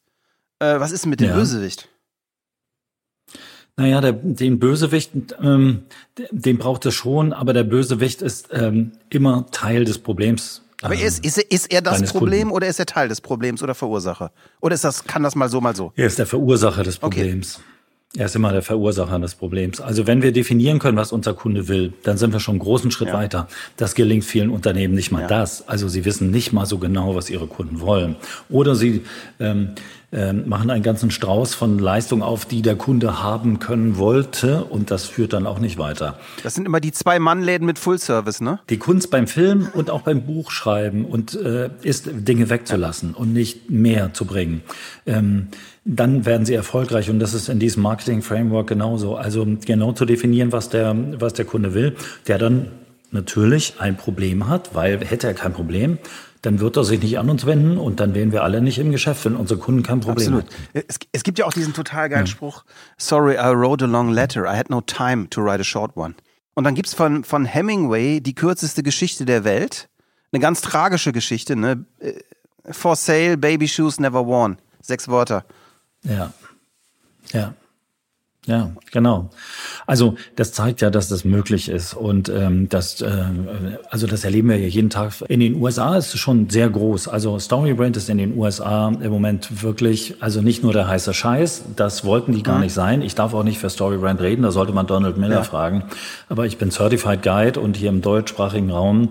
Äh, 0.59 0.79
was 0.79 0.91
ist 0.91 1.05
mit 1.05 1.21
dem 1.21 1.29
ja. 1.29 1.35
Bösewicht? 1.35 1.87
Naja, 3.77 4.01
der, 4.01 4.11
den 4.11 4.59
Bösewicht, 4.59 5.11
ähm, 5.41 5.83
den 6.31 6.57
braucht 6.57 6.85
es 6.85 6.95
schon, 6.95 7.31
aber 7.31 7.53
der 7.53 7.63
Bösewicht 7.63 8.21
ist 8.21 8.49
ähm, 8.51 8.91
immer 9.09 9.45
Teil 9.51 9.85
des 9.85 9.99
Problems. 9.99 10.63
Aber 10.81 10.95
ähm, 10.95 11.05
ist, 11.05 11.23
ist, 11.23 11.37
ist 11.37 11.71
er 11.71 11.81
das 11.81 12.11
Problem 12.11 12.43
Kunden. 12.43 12.55
oder 12.55 12.67
ist 12.67 12.79
er 12.79 12.85
Teil 12.85 13.07
des 13.07 13.21
Problems 13.21 13.63
oder 13.63 13.75
Verursacher? 13.75 14.33
Oder 14.59 14.75
ist 14.75 14.83
das, 14.83 15.05
kann 15.05 15.23
das 15.23 15.35
mal 15.35 15.47
so, 15.47 15.61
mal 15.61 15.75
so? 15.75 15.93
Er 15.95 16.07
ist 16.07 16.19
der 16.19 16.25
Verursacher 16.25 16.83
des 16.83 16.97
Problems. 16.97 17.55
Okay. 17.55 17.65
Er 18.17 18.25
ist 18.25 18.35
immer 18.35 18.51
der 18.51 18.63
Verursacher 18.63 19.19
des 19.19 19.35
Problems. 19.35 19.79
Also 19.79 20.07
wenn 20.07 20.23
wir 20.23 20.31
definieren 20.31 20.79
können, 20.79 20.97
was 20.97 21.11
unser 21.11 21.35
Kunde 21.35 21.67
will, 21.67 21.93
dann 22.01 22.17
sind 22.17 22.33
wir 22.33 22.39
schon 22.39 22.53
einen 22.53 22.59
großen 22.59 22.89
Schritt 22.89 23.09
ja. 23.09 23.13
weiter. 23.13 23.47
Das 23.77 23.93
gelingt 23.93 24.25
vielen 24.25 24.49
Unternehmen 24.49 24.95
nicht 24.95 25.11
mal 25.11 25.21
ja. 25.21 25.27
das. 25.27 25.67
Also 25.67 25.87
sie 25.87 26.05
wissen 26.05 26.31
nicht 26.31 26.51
mal 26.51 26.65
so 26.65 26.79
genau, 26.79 27.15
was 27.15 27.29
ihre 27.29 27.45
Kunden 27.45 27.81
wollen. 27.81 28.15
Oder 28.49 28.73
sie 28.73 29.03
ähm, 29.39 29.75
machen 30.11 30.71
einen 30.71 30.81
ganzen 30.81 31.11
Strauß 31.11 31.53
von 31.53 31.77
Leistungen 31.77 32.23
auf, 32.23 32.45
die 32.45 32.63
der 32.63 32.75
Kunde 32.75 33.21
haben 33.21 33.59
können 33.59 33.97
wollte 33.97 34.63
und 34.63 34.89
das 34.89 35.05
führt 35.05 35.33
dann 35.33 35.45
auch 35.45 35.59
nicht 35.59 35.77
weiter. 35.77 36.17
Das 36.41 36.55
sind 36.55 36.65
immer 36.65 36.79
die 36.79 36.91
zwei 36.91 37.19
Mannläden 37.19 37.67
mit 37.67 37.77
Full 37.77 37.99
Service, 37.99 38.41
ne? 38.41 38.59
Die 38.69 38.77
Kunst 38.77 39.11
beim 39.11 39.27
Film 39.27 39.69
und 39.71 39.91
auch 39.91 40.01
beim 40.01 40.23
Buchschreiben 40.23 41.05
und 41.05 41.35
äh, 41.35 41.69
ist 41.83 42.09
Dinge 42.11 42.49
wegzulassen 42.49 43.13
und 43.13 43.33
nicht 43.33 43.69
mehr 43.69 44.13
zu 44.13 44.25
bringen. 44.25 44.63
Ähm, 45.05 45.49
dann 45.85 46.25
werden 46.25 46.45
sie 46.45 46.55
erfolgreich 46.55 47.09
und 47.11 47.19
das 47.19 47.35
ist 47.35 47.47
in 47.47 47.59
diesem 47.59 47.83
Marketing 47.83 48.23
Framework 48.23 48.67
genauso. 48.67 49.15
Also 49.15 49.45
genau 49.65 49.91
zu 49.91 50.05
definieren, 50.05 50.51
was 50.51 50.69
der 50.69 50.95
was 51.19 51.33
der 51.33 51.45
Kunde 51.45 51.75
will, 51.75 51.95
der 52.27 52.39
dann 52.39 52.67
natürlich 53.11 53.75
ein 53.79 53.97
Problem 53.97 54.49
hat, 54.49 54.75
weil 54.75 55.03
hätte 55.05 55.27
er 55.27 55.33
kein 55.33 55.53
Problem, 55.53 55.97
dann 56.41 56.59
wird 56.59 56.77
er 56.77 56.83
sich 56.83 57.01
nicht 57.01 57.19
an 57.19 57.29
uns 57.29 57.45
wenden 57.45 57.77
und 57.77 57.99
dann 57.99 58.15
wären 58.15 58.31
wir 58.31 58.43
alle 58.43 58.61
nicht 58.61 58.79
im 58.79 58.91
Geschäft, 58.91 59.25
wenn 59.25 59.35
unsere 59.35 59.59
Kunden 59.59 59.83
kein 59.83 59.99
Problem 59.99 60.35
haben. 60.35 60.45
Es, 60.73 60.97
es 61.11 61.23
gibt 61.23 61.39
ja 61.39 61.45
auch 61.45 61.53
diesen 61.53 61.73
total 61.73 62.09
geilen 62.09 62.25
ja. 62.25 62.31
Spruch, 62.31 62.63
sorry, 62.97 63.35
I 63.35 63.53
wrote 63.53 63.83
a 63.83 63.87
long 63.87 64.09
letter, 64.09 64.45
I 64.45 64.57
had 64.57 64.69
no 64.69 64.81
time 64.81 65.29
to 65.29 65.41
write 65.41 65.59
a 65.59 65.65
short 65.65 65.95
one. 65.97 66.15
Und 66.53 66.63
dann 66.63 66.75
gibt's 66.75 66.93
von, 66.93 67.23
von 67.23 67.45
Hemingway 67.45 68.19
die 68.21 68.35
kürzeste 68.35 68.83
Geschichte 68.83 69.25
der 69.25 69.43
Welt, 69.43 69.89
eine 70.31 70.39
ganz 70.39 70.61
tragische 70.61 71.11
Geschichte, 71.11 71.55
ne? 71.55 71.85
Äh, 71.99 72.13
For 72.71 72.95
sale, 72.95 73.37
baby 73.37 73.67
shoes 73.67 73.99
never 73.99 74.25
worn. 74.25 74.57
Sechs 74.81 75.07
Wörter. 75.07 75.45
Ja. 76.03 76.33
Ja. 77.31 77.53
Ja, 78.45 78.71
genau. 78.91 79.29
Also 79.85 80.15
das 80.35 80.53
zeigt 80.53 80.81
ja, 80.81 80.89
dass 80.89 81.09
das 81.09 81.25
möglich 81.25 81.67
ist 81.67 81.93
und 81.93 82.29
ähm, 82.29 82.69
das, 82.69 83.01
äh, 83.01 83.25
also 83.89 84.07
das 84.07 84.23
erleben 84.23 84.49
wir 84.49 84.57
ja 84.57 84.67
jeden 84.67 84.89
Tag. 84.89 85.13
In 85.27 85.41
den 85.41 85.61
USA 85.61 85.97
ist 85.97 86.13
es 86.13 86.19
schon 86.19 86.49
sehr 86.49 86.69
groß. 86.69 87.09
Also 87.09 87.37
Storybrand 87.37 87.97
ist 87.97 88.09
in 88.09 88.17
den 88.17 88.37
USA 88.37 88.87
im 88.87 89.11
Moment 89.11 89.61
wirklich, 89.61 90.15
also 90.21 90.41
nicht 90.41 90.63
nur 90.63 90.71
der 90.71 90.87
heiße 90.87 91.13
Scheiß. 91.13 91.65
Das 91.75 92.05
wollten 92.05 92.31
die 92.31 92.41
gar 92.41 92.55
mhm. 92.55 92.63
nicht 92.63 92.73
sein. 92.73 93.01
Ich 93.01 93.13
darf 93.13 93.33
auch 93.33 93.43
nicht 93.43 93.59
für 93.59 93.69
Storybrand 93.69 94.21
reden. 94.21 94.41
Da 94.43 94.51
sollte 94.51 94.71
man 94.71 94.87
Donald 94.87 95.17
Miller 95.17 95.35
ja. 95.35 95.43
fragen. 95.43 95.83
Aber 96.29 96.45
ich 96.45 96.57
bin 96.57 96.71
Certified 96.71 97.21
Guide 97.21 97.59
und 97.59 97.75
hier 97.75 97.89
im 97.89 98.01
deutschsprachigen 98.01 98.71
Raum 98.71 99.09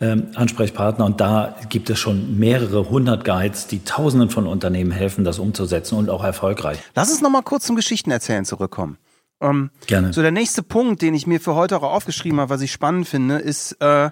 ähm, 0.00 0.28
Ansprechpartner 0.34 1.04
und 1.04 1.20
da 1.20 1.56
gibt 1.68 1.90
es 1.90 1.98
schon 1.98 2.38
mehrere 2.38 2.88
hundert 2.88 3.24
Guides, 3.24 3.66
die 3.66 3.82
Tausenden 3.82 4.30
von 4.30 4.46
Unternehmen 4.46 4.92
helfen, 4.92 5.24
das 5.24 5.38
umzusetzen 5.38 5.96
und 5.96 6.08
auch 6.08 6.22
erfolgreich. 6.22 6.78
Lass 6.94 7.10
uns 7.10 7.20
noch 7.20 7.30
mal 7.30 7.42
kurz 7.42 7.66
zum 7.66 7.74
Geschichtenerzählen 7.74 8.44
zurückkommen. 8.68 8.98
Ähm, 9.40 9.70
Gerne. 9.86 10.12
So 10.12 10.22
der 10.22 10.30
nächste 10.30 10.62
Punkt, 10.62 11.02
den 11.02 11.14
ich 11.14 11.26
mir 11.26 11.40
für 11.40 11.54
heute 11.54 11.76
auch 11.76 11.82
aufgeschrieben 11.82 12.40
habe, 12.40 12.50
was 12.50 12.60
ich 12.60 12.72
spannend 12.72 13.08
finde, 13.08 13.36
ist 13.36 13.72
äh, 13.80 14.10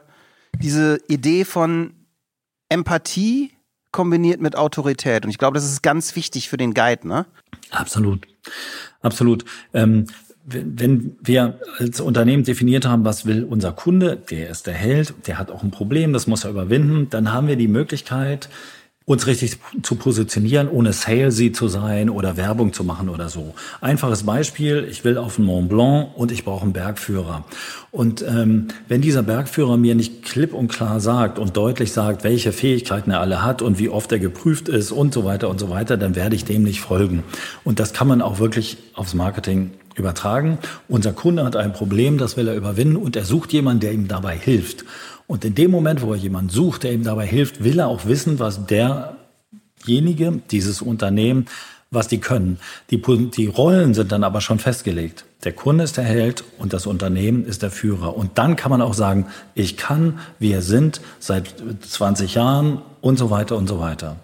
diese 0.61 1.01
Idee 1.09 1.45
von 1.45 1.95
Empathie 2.69 3.53
kombiniert 3.90 4.40
mit 4.40 4.57
Autorität. 4.57 5.25
Und 5.25 5.31
ich 5.31 5.38
glaube, 5.38 5.55
das 5.55 5.64
ist 5.64 5.83
ganz 5.83 6.14
wichtig 6.16 6.49
für 6.49 6.57
den 6.57 6.75
Guide, 6.75 7.07
ne? 7.09 7.27
Absolut. 7.71 8.27
Absolut. 9.01 9.45
Ähm, 9.73 10.07
wenn 10.49 11.16
wir 11.21 11.59
als 11.79 12.01
Unternehmen 12.01 12.45
definiert 12.45 12.87
haben, 12.87 13.05
was 13.05 13.27
will 13.27 13.42
unser 13.42 13.73
Kunde, 13.73 14.16
der 14.16 14.49
ist 14.49 14.69
der 14.69 14.75
Held, 14.75 15.27
der 15.27 15.38
hat 15.38 15.51
auch 15.51 15.64
ein 15.64 15.73
Problem, 15.73 16.12
das 16.12 16.29
muss 16.29 16.45
er 16.45 16.51
überwinden, 16.51 17.11
dann 17.11 17.33
haben 17.33 17.49
wir 17.49 17.57
die 17.57 17.66
Möglichkeit, 17.66 18.49
uns 19.07 19.29
richtig 19.29 19.59
zu 19.83 19.95
positionieren, 19.95 20.69
ohne 20.69 20.92
salesy 20.92 21.53
zu 21.53 21.69
sein 21.69 22.11
oder 22.11 22.37
Werbung 22.37 22.73
zu 22.73 22.83
machen 22.83 23.09
oder 23.09 23.29
so. 23.29 23.55
Einfaches 23.81 24.25
Beispiel, 24.25 24.85
ich 24.90 25.05
will 25.05 25.16
auf 25.16 25.37
den 25.37 25.45
Mont 25.45 25.69
Blanc 25.69 26.09
und 26.16 26.33
ich 26.33 26.45
brauche 26.45 26.64
einen 26.64 26.73
Bergführer. 26.73 27.45
Und 27.92 28.23
ähm, 28.23 28.66
wenn 28.88 29.03
dieser 29.03 29.23
Bergführer 29.23 29.77
mir 29.77 29.95
nicht 29.95 30.25
klipp 30.25 30.53
und 30.53 30.66
klar 30.66 30.99
sagt 30.99 31.38
und 31.38 31.57
deutlich 31.57 31.92
sagt, 31.92 32.25
welche 32.25 32.51
Fähigkeiten 32.51 33.12
er 33.12 33.21
alle 33.21 33.45
hat 33.45 33.62
und 33.62 33.79
wie 33.79 33.88
oft 33.88 34.11
er 34.11 34.19
geprüft 34.19 34.69
ist 34.69 34.90
und 34.90 35.14
so 35.14 35.25
weiter 35.25 35.49
und 35.49 35.61
so 35.61 35.71
weiter, 35.71 35.97
dann 35.97 36.16
werde 36.16 36.35
ich 36.35 36.45
dem 36.45 36.64
nicht 36.64 36.81
folgen. 36.81 37.23
Und 37.62 37.79
das 37.79 37.92
kann 37.92 38.09
man 38.09 38.21
auch 38.21 38.40
wirklich 38.40 38.77
aufs 38.95 39.14
Marketing 39.14 39.71
übertragen. 39.96 40.59
Unser 40.88 41.12
Kunde 41.12 41.44
hat 41.44 41.56
ein 41.56 41.72
Problem, 41.72 42.18
das 42.18 42.37
will 42.37 42.48
er 42.48 42.54
überwinden 42.54 42.96
und 42.96 43.16
er 43.16 43.24
sucht 43.24 43.52
jemanden, 43.52 43.80
der 43.80 43.92
ihm 43.92 44.09
dabei 44.09 44.37
hilft. 44.37 44.85
Und 45.26 45.44
in 45.44 45.54
dem 45.54 45.70
Moment, 45.70 46.02
wo 46.02 46.12
er 46.12 46.18
jemanden 46.18 46.50
sucht, 46.50 46.85
der 46.85 46.92
ihm 46.92 47.02
dabei 47.02 47.26
hilft, 47.26 47.64
will 47.64 47.78
er 47.80 47.88
auch 47.88 48.06
wissen, 48.06 48.38
was 48.38 48.66
derjenige, 48.66 50.40
dieses 50.50 50.82
Unternehmen, 50.82 51.46
was 51.90 52.09
die 52.09 52.18
können. 52.18 52.59
Die, 52.90 53.00
die 53.00 53.46
Rollen 53.46 53.94
sind 53.94 54.12
dann 54.12 54.24
aber 54.24 54.40
schon 54.40 54.59
festgelegt. 54.59 55.24
Der 55.44 55.52
Kunde 55.52 55.85
ist 55.85 55.96
der 55.96 56.04
Held 56.04 56.44
und 56.59 56.72
das 56.72 56.87
Unternehmen 56.87 57.44
ist 57.44 57.62
der 57.62 57.70
Führer. 57.70 58.16
Und 58.16 58.38
dann 58.38 58.56
kann 58.56 58.70
man 58.70 58.82
auch 58.82 58.94
sagen, 58.94 59.26
ich 59.54 59.76
kann, 59.76 60.18
wir 60.38 60.62
sind 60.62 61.00
seit 61.20 61.54
20 61.88 62.35
Jahren 62.35 62.82
und 63.00 63.18
so 63.18 63.30
weiter 63.30 63.56
und 63.56 63.68
so 63.68 63.78
weiter. 63.78 64.16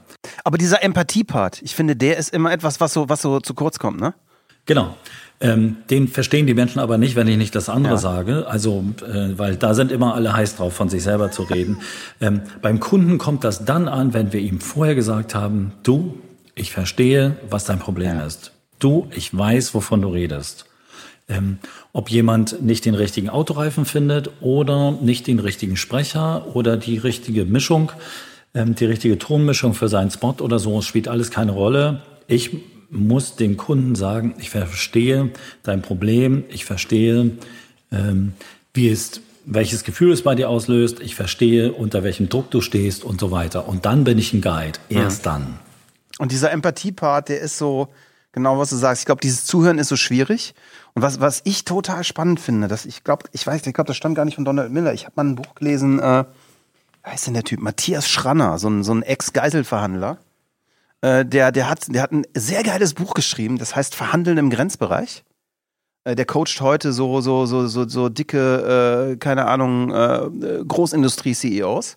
Aber 0.44 0.58
dieser 0.58 0.82
Empathie-Part, 0.82 1.62
ich 1.62 1.74
finde, 1.74 1.96
der 1.96 2.16
ist 2.16 2.32
immer 2.32 2.52
etwas, 2.52 2.80
was 2.80 2.92
so, 2.92 3.08
was 3.08 3.22
so 3.22 3.40
zu 3.40 3.54
kurz 3.54 3.78
kommt, 3.78 4.00
ne? 4.00 4.14
Genau. 4.66 4.96
Ähm, 5.42 5.78
den 5.90 6.06
verstehen 6.06 6.46
die 6.46 6.54
Menschen 6.54 6.78
aber 6.78 6.98
nicht, 6.98 7.16
wenn 7.16 7.26
ich 7.26 7.36
nicht 7.36 7.54
das 7.56 7.68
andere 7.68 7.94
ja. 7.94 7.98
sage. 7.98 8.46
Also, 8.46 8.84
äh, 9.00 9.36
weil 9.36 9.56
da 9.56 9.74
sind 9.74 9.90
immer 9.90 10.14
alle 10.14 10.32
heiß 10.32 10.56
drauf, 10.56 10.72
von 10.72 10.88
sich 10.88 11.02
selber 11.02 11.32
zu 11.32 11.42
reden. 11.42 11.78
Ähm, 12.20 12.42
beim 12.62 12.78
Kunden 12.78 13.18
kommt 13.18 13.42
das 13.42 13.64
dann 13.64 13.88
an, 13.88 14.14
wenn 14.14 14.32
wir 14.32 14.40
ihm 14.40 14.60
vorher 14.60 14.94
gesagt 14.94 15.34
haben, 15.34 15.72
du, 15.82 16.14
ich 16.54 16.70
verstehe, 16.70 17.36
was 17.50 17.64
dein 17.64 17.80
Problem 17.80 18.18
ja. 18.18 18.24
ist. 18.24 18.52
Du, 18.78 19.08
ich 19.10 19.36
weiß, 19.36 19.74
wovon 19.74 20.00
du 20.00 20.08
redest. 20.10 20.66
Ähm, 21.28 21.58
ob 21.92 22.08
jemand 22.08 22.62
nicht 22.62 22.84
den 22.84 22.94
richtigen 22.94 23.28
Autoreifen 23.28 23.84
findet 23.84 24.30
oder 24.40 24.92
nicht 24.92 25.26
den 25.26 25.40
richtigen 25.40 25.76
Sprecher 25.76 26.54
oder 26.54 26.76
die 26.76 26.98
richtige 26.98 27.44
Mischung, 27.44 27.90
ähm, 28.54 28.76
die 28.76 28.84
richtige 28.84 29.18
Tonmischung 29.18 29.74
für 29.74 29.88
seinen 29.88 30.10
Spot 30.12 30.36
oder 30.40 30.60
so, 30.60 30.82
spielt 30.82 31.08
alles 31.08 31.32
keine 31.32 31.52
Rolle. 31.52 32.02
Ich 32.28 32.50
muss 32.92 33.36
dem 33.36 33.56
Kunden 33.56 33.94
sagen, 33.94 34.34
ich 34.38 34.50
verstehe 34.50 35.30
dein 35.62 35.82
Problem, 35.82 36.44
ich 36.50 36.64
verstehe, 36.64 37.32
ähm, 37.90 38.34
wie 38.74 38.88
es, 38.88 39.22
welches 39.46 39.82
Gefühl 39.82 40.12
es 40.12 40.22
bei 40.22 40.34
dir 40.34 40.50
auslöst, 40.50 41.00
ich 41.00 41.14
verstehe, 41.14 41.72
unter 41.72 42.04
welchem 42.04 42.28
Druck 42.28 42.50
du 42.50 42.60
stehst 42.60 43.02
und 43.02 43.18
so 43.18 43.30
weiter. 43.30 43.66
Und 43.66 43.86
dann 43.86 44.04
bin 44.04 44.18
ich 44.18 44.32
ein 44.34 44.42
Guide, 44.42 44.78
erst 44.90 45.22
mhm. 45.22 45.24
dann. 45.24 45.58
Und 46.18 46.32
dieser 46.32 46.52
Empathie-Part, 46.52 47.30
der 47.30 47.40
ist 47.40 47.56
so, 47.56 47.88
genau 48.32 48.58
was 48.58 48.70
du 48.70 48.76
sagst, 48.76 49.02
ich 49.02 49.06
glaube, 49.06 49.22
dieses 49.22 49.46
Zuhören 49.46 49.78
ist 49.78 49.88
so 49.88 49.96
schwierig. 49.96 50.54
Und 50.94 51.00
was, 51.00 51.18
was 51.20 51.40
ich 51.44 51.64
total 51.64 52.04
spannend 52.04 52.40
finde, 52.40 52.68
dass 52.68 52.84
ich 52.84 53.04
glaube, 53.04 53.24
ich 53.32 53.46
weiß, 53.46 53.66
ich 53.66 53.74
glaube, 53.74 53.88
das 53.88 53.96
stammt 53.96 54.16
gar 54.16 54.26
nicht 54.26 54.34
von 54.34 54.44
Donald 54.44 54.70
Miller. 54.70 54.92
Ich 54.92 55.06
habe 55.06 55.14
mal 55.16 55.24
ein 55.24 55.36
Buch 55.36 55.54
gelesen, 55.54 55.98
äh, 55.98 56.24
heißt 57.06 57.26
denn 57.26 57.34
der 57.34 57.44
Typ? 57.44 57.60
Matthias 57.60 58.08
Schranner, 58.08 58.58
so 58.58 58.68
ein, 58.68 58.84
so 58.84 58.92
ein 58.92 59.02
Ex-Geiselverhandler. 59.02 60.18
Äh, 61.02 61.26
der, 61.26 61.52
der, 61.52 61.68
hat, 61.68 61.92
der 61.94 62.02
hat 62.02 62.12
ein 62.12 62.24
sehr 62.34 62.62
geiles 62.62 62.94
Buch 62.94 63.14
geschrieben, 63.14 63.58
das 63.58 63.76
heißt 63.76 63.94
Verhandeln 63.94 64.38
im 64.38 64.50
Grenzbereich. 64.50 65.24
Äh, 66.04 66.14
der 66.14 66.24
coacht 66.24 66.60
heute 66.60 66.92
so, 66.92 67.20
so, 67.20 67.46
so, 67.46 67.66
so, 67.66 67.88
so 67.88 68.08
dicke, 68.08 69.12
äh, 69.12 69.16
keine 69.16 69.46
Ahnung, 69.46 69.90
äh, 69.90 70.64
Großindustrie-CEOs. 70.66 71.96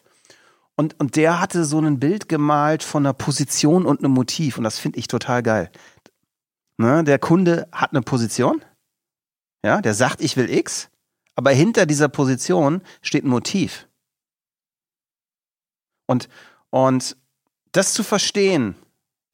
Und, 0.76 1.00
und 1.00 1.15
der 1.15 1.39
hatte 1.39 1.63
so 1.63 1.80
ein 1.80 2.00
Bild 2.00 2.28
gemalt 2.28 2.84
von 2.84 3.06
einer 3.06 3.13
Position 3.13 3.86
und 3.86 4.00
einem 4.00 4.12
Motiv. 4.12 4.58
Und 4.58 4.65
das 4.65 4.78
finde 4.78 5.00
ich 5.00 5.08
total 5.08 5.41
geil. 5.41 5.72
Ne? 6.78 7.04
Der 7.04 7.18
Kunde 7.18 7.68
hat 7.72 7.91
eine 7.91 8.02
Position. 8.02 8.63
Ja, 9.63 9.82
der 9.82 9.94
sagt, 9.94 10.22
ich 10.22 10.36
will 10.36 10.50
X. 10.50 10.89
Aber 11.36 11.52
hinter 11.52 11.86
dieser 11.86 12.10
Position 12.10 12.82
steht 13.02 13.24
ein 13.24 13.30
Motiv. 13.30 13.88
Und, 16.08 16.28
und 16.70 17.18
das 17.72 17.94
zu 17.94 18.04
verstehen, 18.04 18.76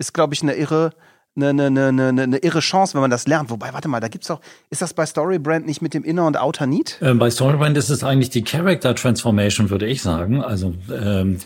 ist, 0.02 0.14
glaube 0.14 0.34
ich, 0.34 0.42
eine 0.42 0.56
irre, 0.56 0.92
eine, 1.38 1.68
eine, 1.68 1.88
eine, 1.88 2.24
eine 2.24 2.38
irre 2.40 2.60
Chance, 2.60 2.94
wenn 2.94 3.02
man 3.02 3.10
das 3.10 3.26
lernt. 3.26 3.50
Wobei, 3.50 3.72
warte 3.72 3.88
mal, 3.88 4.02
da 4.02 4.10
gibt's 4.10 4.30
auch, 4.30 4.42
ist 4.70 4.82
das 4.82 4.94
bei 4.94 5.06
Storybrand 5.06 5.66
nicht 5.66 5.82
mit 5.82 5.94
dem 5.94 6.04
Inner 6.04 6.28
und 6.28 6.38
Outer 6.38 6.66
Need? 6.66 6.98
Ähm, 7.02 7.20
bei 7.20 7.30
Storybrand 7.30 7.78
ist 7.78 7.90
es 7.90 8.04
eigentlich 8.04 8.32
die 8.32 8.44
Character 8.44 8.94
Transformation, 8.94 9.70
würde 9.70 9.86
ich 9.86 10.02
sagen. 10.02 10.44
Also 10.44 10.74
ähm, 10.92 11.38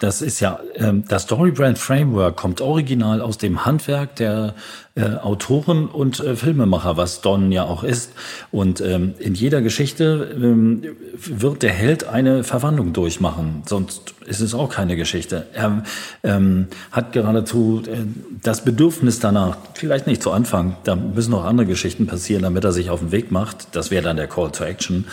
das 0.00 0.22
ist 0.22 0.40
ja, 0.40 0.58
ähm, 0.74 1.04
das 1.06 1.22
Storybrand 1.22 1.78
Framework 1.78 2.36
kommt 2.36 2.60
original 2.60 3.20
aus 3.20 3.38
dem 3.38 3.64
Handwerk 3.64 4.16
der 4.16 4.54
äh, 4.94 5.16
Autoren 5.16 5.86
und 5.86 6.20
äh, 6.20 6.36
Filmemacher, 6.36 6.96
was 6.96 7.20
Don 7.22 7.50
ja 7.50 7.64
auch 7.64 7.82
ist. 7.82 8.12
Und 8.50 8.80
ähm, 8.80 9.14
in 9.18 9.34
jeder 9.34 9.62
Geschichte 9.62 10.36
ähm, 10.36 10.82
wird 11.14 11.62
der 11.62 11.72
Held 11.72 12.04
eine 12.04 12.44
Verwandlung 12.44 12.92
durchmachen, 12.92 13.62
sonst 13.66 14.14
ist 14.26 14.40
es 14.40 14.54
auch 14.54 14.68
keine 14.68 14.96
Geschichte. 14.96 15.46
Er 15.52 15.82
ähm, 16.22 16.68
hat 16.90 17.12
geradezu 17.12 17.82
äh, 17.86 17.96
das 18.42 18.64
Bedürfnis 18.64 19.18
danach, 19.20 19.56
vielleicht 19.74 20.06
nicht 20.06 20.22
zu 20.22 20.30
Anfang, 20.30 20.76
da 20.84 20.94
müssen 20.94 21.30
noch 21.30 21.44
andere 21.44 21.66
Geschichten 21.66 22.06
passieren, 22.06 22.42
damit 22.42 22.64
er 22.64 22.72
sich 22.72 22.90
auf 22.90 23.00
den 23.00 23.12
Weg 23.12 23.30
macht. 23.30 23.74
Das 23.74 23.90
wäre 23.90 24.02
dann 24.02 24.16
der 24.16 24.26
Call 24.26 24.50
to 24.52 24.64
Action. 24.64 25.06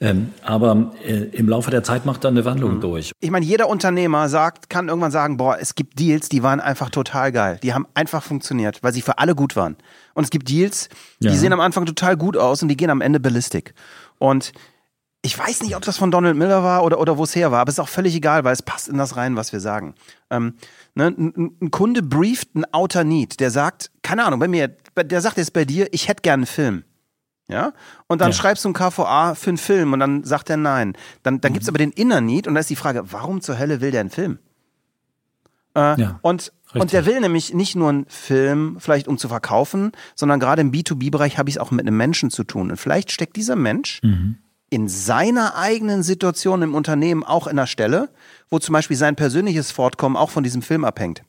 Ähm, 0.00 0.32
aber 0.44 0.92
äh, 1.06 1.14
im 1.14 1.48
Laufe 1.48 1.70
der 1.70 1.82
Zeit 1.82 2.04
macht 2.04 2.24
er 2.24 2.30
eine 2.30 2.44
Wandlung 2.44 2.76
mhm. 2.76 2.80
durch. 2.80 3.12
Ich 3.20 3.30
meine, 3.30 3.46
jeder 3.46 3.68
Unternehmer 3.68 4.28
sagt, 4.28 4.68
kann 4.68 4.88
irgendwann 4.88 5.10
sagen, 5.10 5.38
boah, 5.38 5.56
es 5.58 5.74
gibt 5.74 5.98
Deals, 5.98 6.28
die 6.28 6.42
waren 6.42 6.60
einfach 6.60 6.90
total 6.90 7.32
geil. 7.32 7.58
Die 7.62 7.72
haben 7.72 7.86
einfach 7.94 8.22
funktioniert, 8.22 8.82
weil 8.82 8.92
sie 8.92 9.00
für 9.00 9.18
alle 9.18 9.25
gut 9.34 9.56
waren. 9.56 9.76
Und 10.14 10.24
es 10.24 10.30
gibt 10.30 10.48
Deals, 10.48 10.88
die 11.20 11.28
ja. 11.28 11.34
sehen 11.34 11.52
am 11.52 11.60
Anfang 11.60 11.86
total 11.86 12.16
gut 12.16 12.36
aus 12.36 12.62
und 12.62 12.68
die 12.68 12.76
gehen 12.76 12.90
am 12.90 13.00
Ende 13.00 13.20
ballistik. 13.20 13.74
Und 14.18 14.52
ich 15.22 15.36
weiß 15.36 15.62
nicht, 15.62 15.74
ob 15.74 15.82
das 15.82 15.98
von 15.98 16.10
Donald 16.10 16.36
Miller 16.36 16.62
war 16.62 16.84
oder, 16.84 17.00
oder 17.00 17.18
wo 17.18 17.24
es 17.24 17.34
her 17.34 17.50
war, 17.50 17.60
aber 17.60 17.68
es 17.68 17.74
ist 17.74 17.80
auch 17.80 17.88
völlig 17.88 18.14
egal, 18.14 18.44
weil 18.44 18.52
es 18.52 18.62
passt 18.62 18.88
in 18.88 18.96
das 18.96 19.16
rein, 19.16 19.34
was 19.34 19.52
wir 19.52 19.60
sagen. 19.60 19.94
Ähm, 20.30 20.54
ne, 20.94 21.06
ein, 21.06 21.56
ein, 21.60 21.70
Kunde 21.70 22.02
brieft 22.02 22.50
einen 22.54 22.64
Outer 22.72 23.02
Need, 23.02 23.40
der 23.40 23.50
sagt, 23.50 23.90
keine 24.02 24.24
Ahnung, 24.24 24.38
bei 24.38 24.46
mir, 24.46 24.68
der 24.96 25.20
sagt 25.20 25.36
jetzt 25.36 25.52
bei 25.52 25.64
dir, 25.64 25.92
ich 25.92 26.08
hätte 26.08 26.22
gerne 26.22 26.42
einen 26.42 26.46
Film. 26.46 26.84
Ja? 27.48 27.72
Und 28.06 28.20
dann 28.20 28.30
ja. 28.30 28.36
schreibst 28.36 28.64
du 28.64 28.68
ein 28.68 28.72
KVA 28.72 29.34
für 29.34 29.50
einen 29.50 29.58
Film 29.58 29.92
und 29.92 30.00
dann 30.00 30.24
sagt 30.24 30.50
er 30.50 30.56
nein. 30.56 30.96
Dann, 31.22 31.40
dann 31.40 31.50
mhm. 31.50 31.54
gibt's 31.54 31.68
aber 31.68 31.78
den 31.78 31.92
Inner 31.92 32.20
Need 32.20 32.46
und 32.46 32.54
da 32.54 32.60
ist 32.60 32.70
die 32.70 32.76
Frage, 32.76 33.12
warum 33.12 33.40
zur 33.40 33.58
Hölle 33.58 33.80
will 33.80 33.90
der 33.90 34.00
einen 34.00 34.10
Film? 34.10 34.38
Äh, 35.74 36.00
ja, 36.00 36.18
und, 36.22 36.52
und 36.80 36.92
der 36.92 37.06
will 37.06 37.20
nämlich 37.20 37.54
nicht 37.54 37.76
nur 37.76 37.88
einen 37.88 38.06
Film, 38.06 38.76
vielleicht 38.78 39.08
um 39.08 39.18
zu 39.18 39.28
verkaufen, 39.28 39.92
sondern 40.14 40.40
gerade 40.40 40.62
im 40.62 40.72
B2B-Bereich 40.72 41.38
habe 41.38 41.48
ich 41.48 41.56
es 41.56 41.60
auch 41.60 41.70
mit 41.70 41.86
einem 41.86 41.96
Menschen 41.96 42.30
zu 42.30 42.44
tun. 42.44 42.70
Und 42.70 42.76
vielleicht 42.76 43.10
steckt 43.10 43.36
dieser 43.36 43.56
Mensch 43.56 44.00
mhm. 44.02 44.38
in 44.70 44.88
seiner 44.88 45.56
eigenen 45.56 46.02
Situation 46.02 46.62
im 46.62 46.74
Unternehmen 46.74 47.24
auch 47.24 47.46
in 47.46 47.58
einer 47.58 47.66
Stelle, 47.66 48.10
wo 48.50 48.58
zum 48.58 48.72
Beispiel 48.72 48.96
sein 48.96 49.16
persönliches 49.16 49.70
Fortkommen 49.70 50.16
auch 50.16 50.30
von 50.30 50.44
diesem 50.44 50.62
Film 50.62 50.84
abhängt. 50.84 51.22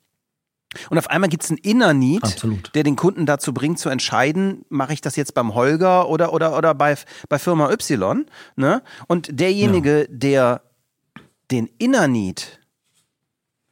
Und 0.90 0.98
auf 0.98 1.10
einmal 1.10 1.30
gibt 1.30 1.44
es 1.44 1.50
einen 1.50 1.60
Inner 1.60 1.94
Need, 1.94 2.24
Absolut. 2.24 2.76
der 2.76 2.84
den 2.84 2.96
Kunden 2.98 3.26
dazu 3.26 3.54
bringt 3.54 3.80
zu 3.80 3.90
entscheiden, 3.90 4.66
mache 4.70 4.94
ich 4.94 5.02
das 5.02 5.16
jetzt 5.16 5.34
beim 5.34 5.56
Holger 5.56 6.10
oder, 6.10 6.34
oder, 6.34 6.58
oder 6.58 6.76
bei, 6.76 6.98
bei 7.30 7.40
Firma 7.40 7.72
Y. 7.72 8.26
Ne? 8.56 8.82
Und 9.08 9.40
derjenige, 9.40 10.02
ja. 10.02 10.08
der 10.10 10.62
den 11.52 11.70
Inner 11.78 12.08
Need 12.08 12.60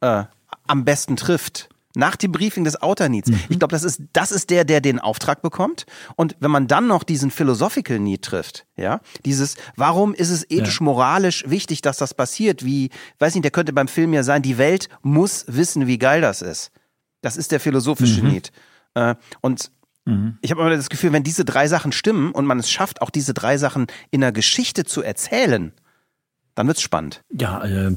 äh, 0.00 0.24
am 0.66 0.84
besten 0.84 1.16
trifft, 1.16 1.68
nach 1.96 2.14
dem 2.14 2.30
Briefing 2.30 2.64
des 2.64 2.80
Outer 2.80 3.08
Needs. 3.08 3.30
Mhm. 3.30 3.40
Ich 3.48 3.58
glaube, 3.58 3.72
das 3.72 3.82
ist, 3.82 4.02
das 4.12 4.30
ist 4.30 4.50
der, 4.50 4.64
der 4.64 4.80
den 4.80 5.00
Auftrag 5.00 5.40
bekommt. 5.40 5.86
Und 6.14 6.36
wenn 6.40 6.50
man 6.50 6.68
dann 6.68 6.86
noch 6.86 7.02
diesen 7.02 7.30
Philosophical 7.30 7.98
Need 7.98 8.22
trifft, 8.22 8.66
ja, 8.76 9.00
dieses, 9.24 9.56
warum 9.76 10.12
ist 10.14 10.28
es 10.30 10.44
ethisch, 10.50 10.80
ja. 10.80 10.84
moralisch 10.84 11.44
wichtig, 11.48 11.80
dass 11.80 11.96
das 11.96 12.12
passiert? 12.12 12.64
Wie, 12.64 12.90
weiß 13.18 13.34
nicht, 13.34 13.44
der 13.44 13.50
könnte 13.50 13.72
beim 13.72 13.88
Film 13.88 14.12
ja 14.12 14.22
sein, 14.22 14.42
die 14.42 14.58
Welt 14.58 14.90
muss 15.02 15.46
wissen, 15.48 15.86
wie 15.86 15.98
geil 15.98 16.20
das 16.20 16.42
ist. 16.42 16.70
Das 17.22 17.38
ist 17.38 17.50
der 17.50 17.60
philosophische 17.60 18.22
mhm. 18.22 18.30
Need. 18.30 18.52
Äh, 18.94 19.14
und 19.40 19.70
mhm. 20.04 20.36
ich 20.42 20.50
habe 20.50 20.60
immer 20.60 20.70
das 20.76 20.90
Gefühl, 20.90 21.12
wenn 21.12 21.22
diese 21.22 21.46
drei 21.46 21.66
Sachen 21.66 21.92
stimmen 21.92 22.30
und 22.32 22.44
man 22.44 22.58
es 22.58 22.70
schafft, 22.70 23.00
auch 23.00 23.10
diese 23.10 23.32
drei 23.32 23.56
Sachen 23.56 23.86
in 24.10 24.22
einer 24.22 24.32
Geschichte 24.32 24.84
zu 24.84 25.02
erzählen, 25.02 25.72
dann 26.54 26.66
wird's 26.66 26.82
spannend. 26.82 27.22
Ja, 27.32 27.64
äh, 27.64 27.96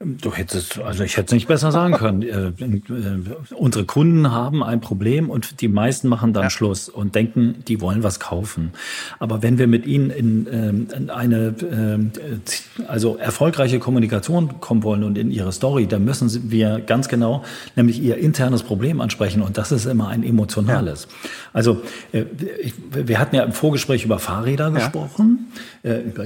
Du 0.00 0.32
hättest, 0.32 0.78
also 0.78 1.02
ich 1.02 1.16
hätte 1.16 1.26
es 1.26 1.32
nicht 1.32 1.48
besser 1.48 1.72
sagen 1.72 1.94
können. 1.94 2.22
Äh, 2.22 2.50
äh, 2.50 3.54
unsere 3.56 3.84
Kunden 3.84 4.30
haben 4.30 4.62
ein 4.62 4.80
Problem 4.80 5.28
und 5.28 5.60
die 5.60 5.66
meisten 5.66 6.06
machen 6.06 6.32
dann 6.32 6.44
ja. 6.44 6.50
Schluss 6.50 6.88
und 6.88 7.16
denken, 7.16 7.64
die 7.66 7.80
wollen 7.80 8.04
was 8.04 8.20
kaufen. 8.20 8.70
Aber 9.18 9.42
wenn 9.42 9.58
wir 9.58 9.66
mit 9.66 9.86
ihnen 9.86 10.10
in, 10.10 10.46
äh, 10.46 10.68
in 10.96 11.10
eine 11.10 11.48
äh, 11.48 12.84
also 12.86 13.16
erfolgreiche 13.16 13.80
Kommunikation 13.80 14.60
kommen 14.60 14.84
wollen 14.84 15.02
und 15.02 15.18
in 15.18 15.32
ihre 15.32 15.50
Story, 15.50 15.88
dann 15.88 16.04
müssen 16.04 16.48
wir 16.48 16.78
ganz 16.78 17.08
genau 17.08 17.42
nämlich 17.74 18.00
ihr 18.00 18.18
internes 18.18 18.62
Problem 18.62 19.00
ansprechen 19.00 19.42
und 19.42 19.58
das 19.58 19.72
ist 19.72 19.86
immer 19.86 20.06
ein 20.06 20.22
emotionales. 20.22 21.08
Ja. 21.10 21.28
Also 21.52 21.82
wir 22.12 23.18
hatten 23.18 23.34
ja 23.34 23.42
im 23.42 23.52
Vorgespräch 23.52 24.04
über 24.04 24.20
Fahrräder 24.20 24.68
ja. 24.68 24.74
gesprochen, 24.74 25.48
äh, 25.82 26.00
über 26.00 26.24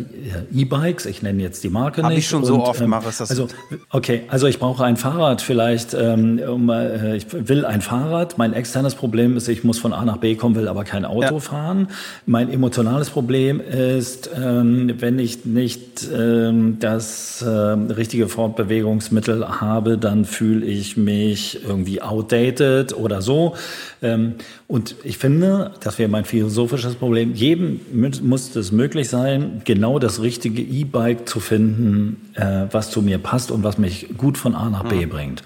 E-Bikes. 0.52 1.06
Ich 1.06 1.22
nenne 1.22 1.42
jetzt 1.42 1.64
die 1.64 1.68
Marke 1.68 2.02
Hab 2.02 2.10
nicht. 2.10 2.20
Ich 2.20 2.28
schon 2.28 2.40
und, 2.40 2.46
so 2.46 2.62
oft 2.62 2.80
ähm, 2.80 2.90
mache 2.90 3.08
es 3.08 3.18
das. 3.18 3.30
Also 3.30 3.48
Okay, 3.90 4.22
also 4.28 4.46
ich 4.46 4.58
brauche 4.58 4.84
ein 4.84 4.96
Fahrrad 4.96 5.42
vielleicht. 5.42 5.94
Ähm, 5.94 6.40
um, 6.46 6.70
äh, 6.70 7.16
ich 7.16 7.26
will 7.30 7.64
ein 7.64 7.80
Fahrrad. 7.80 8.38
Mein 8.38 8.52
externes 8.52 8.94
Problem 8.94 9.36
ist, 9.36 9.48
ich 9.48 9.64
muss 9.64 9.78
von 9.78 9.92
A 9.92 10.04
nach 10.04 10.18
B 10.18 10.34
kommen, 10.34 10.54
will 10.54 10.68
aber 10.68 10.84
kein 10.84 11.04
Auto 11.04 11.34
ja. 11.34 11.40
fahren. 11.40 11.88
Mein 12.26 12.50
emotionales 12.50 13.10
Problem 13.10 13.60
ist, 13.60 14.30
ähm, 14.34 14.94
wenn 14.98 15.18
ich 15.18 15.44
nicht 15.44 16.08
ähm, 16.12 16.78
das 16.80 17.42
äh, 17.42 17.48
richtige 17.48 18.28
Fortbewegungsmittel 18.28 19.60
habe, 19.60 19.98
dann 19.98 20.24
fühle 20.24 20.64
ich 20.64 20.96
mich 20.96 21.60
irgendwie 21.66 22.00
outdated 22.02 22.96
oder 22.96 23.22
so. 23.22 23.54
Ähm, 24.02 24.34
und 24.66 24.96
ich 25.04 25.16
finde, 25.16 25.72
das 25.80 25.98
wäre 25.98 26.10
mein 26.10 26.24
philosophisches 26.24 26.96
Problem, 26.96 27.34
jedem 27.34 27.80
muss 27.92 28.54
es 28.56 28.72
möglich 28.72 29.08
sein, 29.08 29.62
genau 29.64 29.98
das 29.98 30.20
richtige 30.20 30.60
E-Bike 30.60 31.28
zu 31.28 31.40
finden, 31.40 32.30
äh, 32.34 32.66
was 32.70 32.90
zu 32.90 33.00
mir 33.00 33.18
passt 33.18 33.50
und 33.50 33.62
was 33.62 33.78
mich 33.78 34.08
gut 34.18 34.36
von 34.36 34.54
A 34.54 34.68
nach 34.68 34.84
B 34.84 35.06
mhm. 35.06 35.10
bringt. 35.10 35.42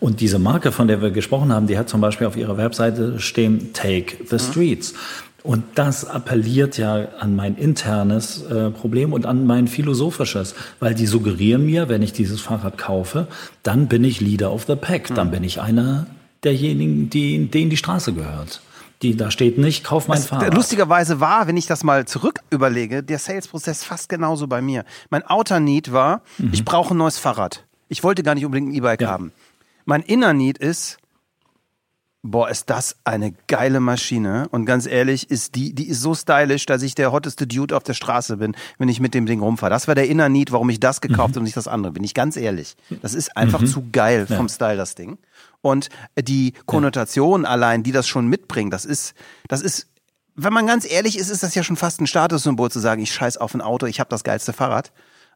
Und 0.00 0.20
diese 0.20 0.38
Marke, 0.38 0.72
von 0.72 0.88
der 0.88 1.00
wir 1.00 1.10
gesprochen 1.10 1.52
haben, 1.52 1.68
die 1.68 1.78
hat 1.78 1.88
zum 1.88 2.00
Beispiel 2.00 2.26
auf 2.26 2.36
ihrer 2.36 2.56
Webseite 2.56 3.20
stehen, 3.20 3.72
Take 3.72 4.16
the 4.26 4.34
mhm. 4.34 4.38
Streets. 4.38 4.94
Und 5.42 5.64
das 5.74 6.04
appelliert 6.04 6.76
ja 6.76 7.08
an 7.18 7.34
mein 7.34 7.56
internes 7.56 8.42
äh, 8.42 8.70
Problem 8.70 9.12
und 9.12 9.24
an 9.24 9.46
mein 9.46 9.68
philosophisches, 9.68 10.54
weil 10.80 10.94
die 10.94 11.06
suggerieren 11.06 11.64
mir, 11.64 11.88
wenn 11.88 12.02
ich 12.02 12.12
dieses 12.12 12.42
Fahrrad 12.42 12.76
kaufe, 12.76 13.26
dann 13.62 13.86
bin 13.88 14.04
ich 14.04 14.20
Leader 14.20 14.52
of 14.52 14.64
the 14.66 14.76
Pack, 14.76 15.14
dann 15.14 15.28
mhm. 15.28 15.32
bin 15.32 15.44
ich 15.44 15.60
einer 15.60 16.06
derjenigen, 16.44 17.10
die, 17.10 17.46
denen 17.46 17.70
die 17.70 17.76
Straße 17.76 18.12
gehört. 18.12 18.60
Die, 19.02 19.16
da 19.16 19.30
steht 19.30 19.56
nicht, 19.56 19.82
kauf 19.82 20.08
mein 20.08 20.18
das, 20.18 20.26
Fahrrad. 20.26 20.52
Lustigerweise 20.52 21.20
war, 21.20 21.46
wenn 21.46 21.56
ich 21.56 21.66
das 21.66 21.84
mal 21.84 22.06
zurück 22.06 22.40
überlege, 22.50 23.02
der 23.02 23.18
Sales-Prozess 23.18 23.82
fast 23.82 24.10
genauso 24.10 24.46
bei 24.46 24.60
mir. 24.60 24.84
Mein 25.08 25.26
Outer 25.26 25.58
Need 25.58 25.92
war, 25.92 26.22
mhm. 26.36 26.50
ich 26.52 26.64
brauche 26.66 26.94
ein 26.94 26.98
neues 26.98 27.18
Fahrrad. 27.18 27.64
Ich 27.88 28.04
wollte 28.04 28.22
gar 28.22 28.34
nicht 28.34 28.44
unbedingt 28.44 28.70
ein 28.70 28.74
E-Bike 28.74 29.00
ja. 29.00 29.08
haben. 29.08 29.32
Mein 29.86 30.02
Inner 30.02 30.34
Need 30.34 30.58
ist, 30.58 30.98
boah, 32.22 32.50
ist 32.50 32.68
das 32.68 32.96
eine 33.04 33.32
geile 33.46 33.80
Maschine. 33.80 34.48
Und 34.50 34.66
ganz 34.66 34.86
ehrlich, 34.86 35.30
ist 35.30 35.54
die, 35.54 35.74
die 35.74 35.88
ist 35.88 36.00
so 36.02 36.14
stylisch, 36.14 36.66
dass 36.66 36.82
ich 36.82 36.94
der 36.94 37.12
hotteste 37.12 37.46
Dude 37.46 37.76
auf 37.76 37.82
der 37.82 37.94
Straße 37.94 38.36
bin, 38.36 38.54
wenn 38.78 38.88
ich 38.88 39.00
mit 39.00 39.14
dem 39.14 39.26
Ding 39.26 39.40
rumfahre. 39.40 39.70
Das 39.70 39.88
war 39.88 39.94
der 39.94 40.08
Inner 40.08 40.28
Need, 40.28 40.52
warum 40.52 40.68
ich 40.70 40.80
das 40.80 41.00
gekauft 41.00 41.34
mhm. 41.34 41.38
und 41.38 41.44
nicht 41.44 41.56
das 41.56 41.68
andere. 41.68 41.92
Bin 41.92 42.04
ich 42.04 42.14
ganz 42.14 42.36
ehrlich. 42.36 42.76
Das 43.02 43.14
ist 43.14 43.36
einfach 43.36 43.60
mhm. 43.60 43.66
zu 43.66 43.84
geil 43.90 44.26
vom 44.26 44.46
ja. 44.46 44.48
Style, 44.48 44.76
das 44.76 44.94
Ding. 44.94 45.18
Und 45.62 45.88
die 46.18 46.52
Konnotation 46.66 47.42
ja. 47.42 47.48
allein, 47.48 47.82
die 47.82 47.92
das 47.92 48.06
schon 48.06 48.26
mitbringt, 48.26 48.72
das 48.72 48.84
ist, 48.84 49.14
das 49.48 49.62
ist, 49.62 49.88
wenn 50.34 50.52
man 50.52 50.66
ganz 50.66 50.90
ehrlich 50.90 51.18
ist, 51.18 51.28
ist 51.28 51.42
das 51.42 51.54
ja 51.54 51.62
schon 51.62 51.76
fast 51.76 52.00
ein 52.00 52.06
Statussymbol 52.06 52.70
zu 52.70 52.80
sagen, 52.80 53.02
ich 53.02 53.12
scheiß 53.12 53.36
auf 53.36 53.54
ein 53.54 53.60
Auto, 53.60 53.86
ich 53.86 54.00
habe 54.00 54.10
das 54.10 54.24
geilste 54.24 54.52
Fahrrad. 54.52 54.92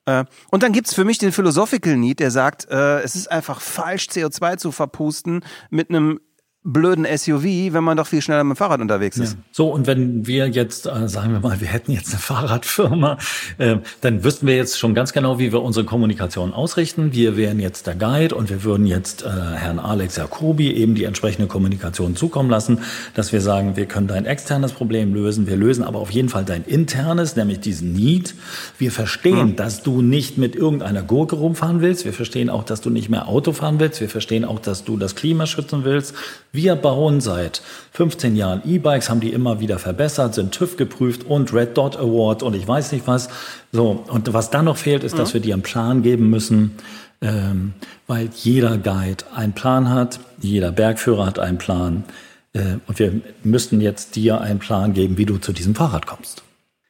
Äh, 0.07 0.25
und 0.51 0.62
dann 0.62 0.73
gibt's 0.73 0.94
für 0.94 1.05
mich 1.05 1.18
den 1.18 1.33
Philosophical 1.33 1.97
Need, 1.97 2.20
der 2.20 2.31
sagt, 2.31 2.68
äh, 2.70 3.01
es 3.01 3.16
ist 3.16 3.31
einfach 3.31 3.61
falsch, 3.61 4.09
CO2 4.11 4.59
zu 4.59 4.73
verpusten 4.73 5.44
mit 5.70 5.88
einem 5.90 6.20
blöden 6.66 7.05
SUV, 7.05 7.44
wenn 7.74 7.85
man 7.85 7.98
doch 7.98 8.07
viel 8.07 8.22
schneller 8.22 8.42
mit 8.42 8.57
dem 8.57 8.57
Fahrrad 8.57 8.81
unterwegs 8.81 9.18
ist. 9.18 9.35
Ja. 9.35 9.38
So, 9.53 9.68
und 9.68 9.87
wenn 9.87 10.27
wir 10.27 10.48
jetzt, 10.48 10.87
äh, 10.87 11.09
sagen 11.09 11.33
wir 11.33 11.40
mal, 11.40 11.61
wir 11.61 11.68
hätten 11.68 11.92
jetzt 11.92 12.09
eine 12.09 12.18
Fahrradfirma, 12.20 13.18
äh, 13.59 13.77
dann 14.00 14.24
wüssten 14.24 14.46
wir 14.46 14.57
jetzt 14.57 14.79
schon 14.79 14.94
ganz 14.94 15.12
genau, 15.12 15.38
wie 15.38 15.53
wir 15.53 15.62
unsere 15.62 15.85
Kommunikation 15.85 16.55
ausrichten. 16.55 17.12
Wir 17.12 17.37
wären 17.37 17.61
jetzt 17.61 17.87
der 17.87 17.94
Guide 17.94 18.35
und 18.35 18.48
wir 18.48 18.64
würden 18.64 18.87
jetzt 18.87 19.24
äh, 19.24 19.29
Herrn 19.29 19.79
Alex 19.79 20.16
Jacobi 20.16 20.72
eben 20.72 20.94
die 20.94 21.05
entsprechende 21.05 21.48
Kommunikation 21.48 22.16
zukommen 22.16 22.48
lassen, 22.48 22.79
dass 23.12 23.31
wir 23.35 23.42
sagen, 23.42 23.77
wir 23.77 23.85
können 23.85 24.07
dein 24.07 24.24
externes 24.24 24.72
Problem 24.72 25.12
lösen, 25.12 25.46
wir 25.46 25.57
lösen 25.57 25.85
aber 25.85 25.98
auf 25.98 26.11
jeden 26.12 26.31
Fall 26.31 26.46
dein 26.46 26.64
internes, 26.64 27.37
nämlich 27.37 27.61
diesen 27.61 27.92
Need. 27.92 28.35
Wir 28.79 28.90
verstehen, 28.90 29.48
hm. 29.48 29.57
dass 29.57 29.83
du 29.83 30.00
nicht 30.00 30.38
mit 30.38 30.57
irgendeiner 30.57 31.03
Gurke 31.03 31.37
rumfahren 31.37 31.83
willst. 31.83 32.07
Wir 32.07 32.14
verstehen 32.14 32.48
auch, 32.48 32.64
dass 32.64 32.81
du 32.81 32.88
nicht 32.88 33.11
mehr 33.11 33.29
Auto 33.29 33.53
fahren 33.53 33.81
willst. 33.81 34.00
Wir 34.00 34.09
verstehen 34.09 34.46
auch, 34.46 34.61
dass 34.61 34.85
du 34.85 34.96
das 34.96 35.14
Klima 35.14 35.44
schützen 35.44 35.85
willst. 35.85 36.14
Wir 36.54 36.76
bauen 36.76 37.20
seit 37.20 37.62
15 37.94 38.36
Jahren 38.36 38.62
E-Bikes, 38.64 39.10
haben 39.10 39.18
die 39.18 39.32
immer 39.32 39.58
wieder 39.58 39.80
verbessert, 39.80 40.36
sind 40.36 40.52
TÜV 40.52 40.76
geprüft 40.76 41.24
und 41.24 41.52
Red 41.52 41.76
Dot 41.76 41.96
Award 41.96 42.44
und 42.44 42.54
ich 42.54 42.66
weiß 42.66 42.92
nicht 42.92 43.08
was. 43.08 43.28
So, 43.72 44.04
und 44.06 44.32
was 44.32 44.50
dann 44.50 44.66
noch 44.66 44.76
fehlt, 44.76 45.02
ist, 45.02 45.14
mhm. 45.14 45.18
dass 45.18 45.34
wir 45.34 45.40
dir 45.40 45.54
einen 45.54 45.64
Plan 45.64 46.02
geben 46.02 46.30
müssen, 46.30 46.76
ähm, 47.20 47.74
weil 48.06 48.30
jeder 48.36 48.78
Guide 48.78 49.24
einen 49.34 49.52
Plan 49.52 49.90
hat, 49.90 50.20
jeder 50.40 50.70
Bergführer 50.70 51.26
hat 51.26 51.40
einen 51.40 51.58
Plan 51.58 52.04
äh, 52.52 52.76
und 52.86 53.00
wir 53.00 53.20
müssten 53.42 53.80
jetzt 53.80 54.14
dir 54.14 54.40
einen 54.40 54.60
Plan 54.60 54.94
geben, 54.94 55.18
wie 55.18 55.26
du 55.26 55.38
zu 55.38 55.52
diesem 55.52 55.74
Fahrrad 55.74 56.06
kommst. 56.06 56.44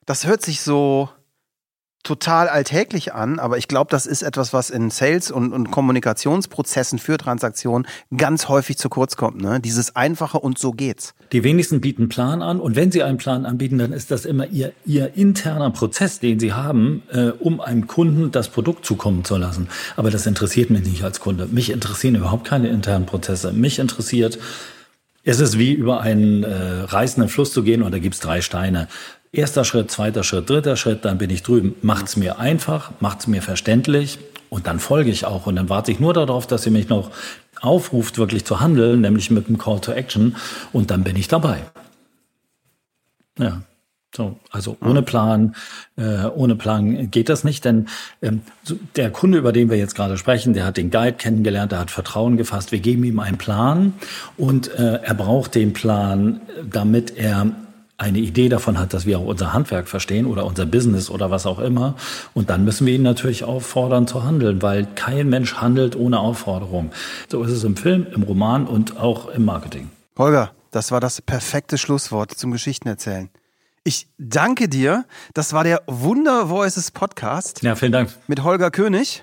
Das 0.05 0.27
hört 0.27 0.43
sich 0.43 0.61
so 0.61 1.09
total 2.05 2.49
alltäglich 2.49 3.15
an, 3.15 3.39
aber 3.39 3.59
ich 3.59 3.67
glaube, 3.67 3.91
das 3.91 4.07
ist 4.07 4.23
etwas, 4.23 4.53
was 4.53 4.71
in 4.71 4.91
Sales 4.91 5.31
und, 5.31 5.53
und 5.53 5.71
Kommunikationsprozessen 5.71 6.99
für 6.99 7.17
Transaktionen 7.17 7.87
ganz 8.17 8.49
häufig 8.49 8.77
zu 8.79 8.89
kurz 8.89 9.17
kommt. 9.17 9.41
Ne? 9.41 9.59
Dieses 9.59 9.97
Einfache 9.97 10.39
und 10.39 10.59
so 10.59 10.73
geht's. 10.73 11.15
Die 11.33 11.43
wenigsten 11.43 11.81
bieten 11.81 12.09
Plan 12.09 12.43
an 12.43 12.61
und 12.61 12.77
wenn 12.77 12.93
sie 12.93 13.03
einen 13.03 13.17
Plan 13.17 13.47
anbieten, 13.47 13.79
dann 13.79 13.93
ist 13.93 14.11
das 14.11 14.27
immer 14.27 14.47
ihr, 14.47 14.73
ihr 14.85 15.17
interner 15.17 15.71
Prozess, 15.71 16.21
den 16.21 16.39
sie 16.39 16.53
haben, 16.53 17.03
äh, 17.11 17.31
um 17.31 17.61
einem 17.61 17.87
Kunden 17.87 18.31
das 18.31 18.49
Produkt 18.49 18.85
zukommen 18.85 19.25
zu 19.25 19.37
lassen. 19.37 19.69
Aber 19.97 20.11
das 20.11 20.27
interessiert 20.27 20.71
mich 20.71 20.85
nicht 20.85 21.03
als 21.03 21.21
Kunde. 21.21 21.47
Mich 21.47 21.71
interessieren 21.71 22.15
überhaupt 22.15 22.45
keine 22.45 22.69
internen 22.69 23.07
Prozesse. 23.07 23.53
Mich 23.53 23.79
interessiert, 23.79 24.39
es 25.25 25.41
ist 25.41 25.59
wie 25.59 25.73
über 25.73 26.03
einen 26.03 26.45
äh, 26.45 26.83
reißenden 26.83 27.31
Fluss 27.31 27.53
zu 27.53 27.63
gehen 27.63 27.83
und 27.83 27.93
da 27.93 27.99
gibt's 27.99 28.21
drei 28.21 28.43
Steine. 28.43 28.89
Erster 29.35 29.65
Schritt, 29.65 29.91
zweiter 29.91 30.23
Schritt, 30.23 30.49
dritter 30.49 30.77
Schritt, 30.77 31.05
dann 31.05 31.19
bin 31.19 31.29
ich 31.29 31.43
drüben. 31.43 31.75
Macht's 31.83 32.17
mir 32.17 32.39
einfach, 32.39 32.93
macht's 33.01 33.27
mir 33.27 33.43
verständlich 33.43 34.21
und 34.49 34.69
dann 34.69 34.79
folge 34.79 35.11
ich 35.11 35.25
auch. 35.25 35.47
Und 35.47 35.57
dann 35.57 35.69
warte 35.69 35.91
ich 35.91 35.99
nur 35.99 36.15
darauf, 36.15 36.47
dass 36.47 36.65
ihr 36.67 36.71
mich 36.71 36.89
noch 36.89 37.11
aufruft, 37.61 38.17
wirklich 38.17 38.45
zu 38.45 38.61
handeln, 38.61 39.01
nämlich 39.01 39.33
mit 39.33 39.49
einem 39.49 39.59
Call 39.59 39.81
to 39.81 39.91
Action 39.91 40.37
und 40.73 40.93
dann 40.93 41.03
bin 41.03 41.17
ich 41.17 41.27
dabei. 41.27 41.63
Ja. 43.37 43.63
So, 44.17 44.39
also 44.53 44.77
ohne 44.81 45.03
Plan, 45.03 45.57
äh, 45.97 46.27
ohne 46.27 46.55
Plan 46.55 47.11
geht 47.11 47.29
das 47.29 47.43
nicht, 47.43 47.65
denn 47.65 47.89
ähm, 48.23 48.43
der 48.95 49.11
Kunde, 49.11 49.39
über 49.39 49.51
den 49.51 49.71
wir 49.71 49.77
jetzt 49.77 49.97
gerade 49.97 50.17
sprechen, 50.17 50.55
der 50.55 50.65
hat 50.65 50.77
den 50.77 50.93
Guide 50.93 51.15
kennengelernt, 51.15 51.73
der 51.73 51.81
hat 51.81 51.91
Vertrauen 51.91 52.37
gefasst. 52.37 52.71
Wir 52.71 52.79
geben 52.79 53.03
ihm 53.03 53.19
einen 53.19 53.39
Plan 53.39 53.95
und 54.37 54.73
äh, 54.79 55.01
er 55.03 55.15
braucht 55.15 55.57
den 55.57 55.73
Plan, 55.73 56.41
damit 56.63 57.17
er 57.17 57.51
eine 57.97 58.19
Idee 58.19 58.49
davon 58.49 58.79
hat, 58.79 58.93
dass 58.93 59.07
wir 59.07 59.19
auch 59.19 59.27
unser 59.27 59.53
Handwerk 59.53 59.89
verstehen 59.89 60.27
oder 60.27 60.45
unser 60.47 60.67
Business 60.67 61.11
oder 61.11 61.31
was 61.31 61.47
auch 61.47 61.59
immer. 61.59 61.95
Und 62.35 62.51
dann 62.51 62.65
müssen 62.65 62.87
wir 62.87 62.95
ihn 62.95 63.03
natürlich 63.03 63.45
auffordern 63.45 64.07
zu 64.07 64.25
handeln, 64.25 64.63
weil 64.63 64.87
kein 64.95 65.29
Mensch 65.29 65.55
handelt 65.55 65.95
ohne 65.95 66.19
Aufforderung. 66.19 66.91
So 67.29 67.43
ist 67.45 67.53
es 67.53 67.65
im 67.65 67.77
Film, 67.77 68.07
im 68.13 68.23
Roman 68.23 68.67
und 68.67 68.97
auch 68.97 69.29
im 69.29 69.45
Marketing. 69.45 69.91
Holger, 70.19 70.53
das 70.71 70.91
war 70.91 71.01
das 71.01 71.23
perfekte 71.23 71.79
Schlusswort 71.79 72.33
zum 72.33 72.51
Geschichtenerzählen. 72.51 73.31
Ich 73.85 74.09
danke 74.19 74.69
dir. 74.69 75.05
Das 75.35 75.53
war 75.53 75.63
der 75.63 75.83
Wunder 75.87 76.49
Voices 76.49 76.91
Podcast. 76.91 77.63
Ja, 77.63 77.77
vielen 77.77 77.93
Dank. 77.93 78.11
Mit 78.27 78.43
Holger 78.43 78.71
König. 78.71 79.23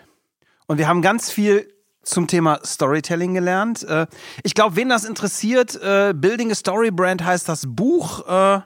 Und 0.68 0.78
wir 0.78 0.88
haben 0.88 1.02
ganz 1.02 1.32
viel 1.32 1.68
zum 2.04 2.28
Thema 2.28 2.60
Storytelling 2.66 3.34
gelernt. 3.34 3.84
Äh, 3.84 4.08
ich 4.44 4.54
glaube, 4.54 4.76
wen 4.76 4.90
das 4.90 5.06
interessiert, 5.06 5.76
äh, 5.82 6.14
Building 6.16 6.52
a 6.52 6.56
Story 6.56 6.92
Brand 6.92 7.24
heißt 7.24 7.48
das 7.48 7.64
Buch. 7.68 8.28
Äh, 8.28 8.62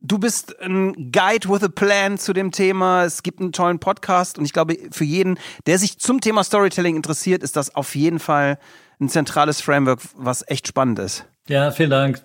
du 0.00 0.18
bist 0.18 0.58
ein 0.60 1.12
Guide 1.12 1.48
with 1.48 1.62
a 1.62 1.68
Plan 1.68 2.18
zu 2.18 2.32
dem 2.32 2.52
Thema. 2.52 3.04
Es 3.04 3.22
gibt 3.22 3.40
einen 3.40 3.52
tollen 3.52 3.78
Podcast 3.78 4.38
und 4.38 4.44
ich 4.44 4.52
glaube, 4.52 4.76
für 4.90 5.04
jeden, 5.04 5.38
der 5.66 5.78
sich 5.78 5.98
zum 5.98 6.20
Thema 6.20 6.44
Storytelling 6.44 6.96
interessiert, 6.96 7.42
ist 7.42 7.56
das 7.56 7.74
auf 7.74 7.94
jeden 7.94 8.18
Fall 8.18 8.58
ein 9.00 9.08
zentrales 9.08 9.60
Framework, 9.60 10.00
was 10.14 10.44
echt 10.48 10.66
spannend 10.66 10.98
ist. 10.98 11.26
Ja, 11.48 11.70
vielen 11.70 11.90
Dank. 11.90 12.22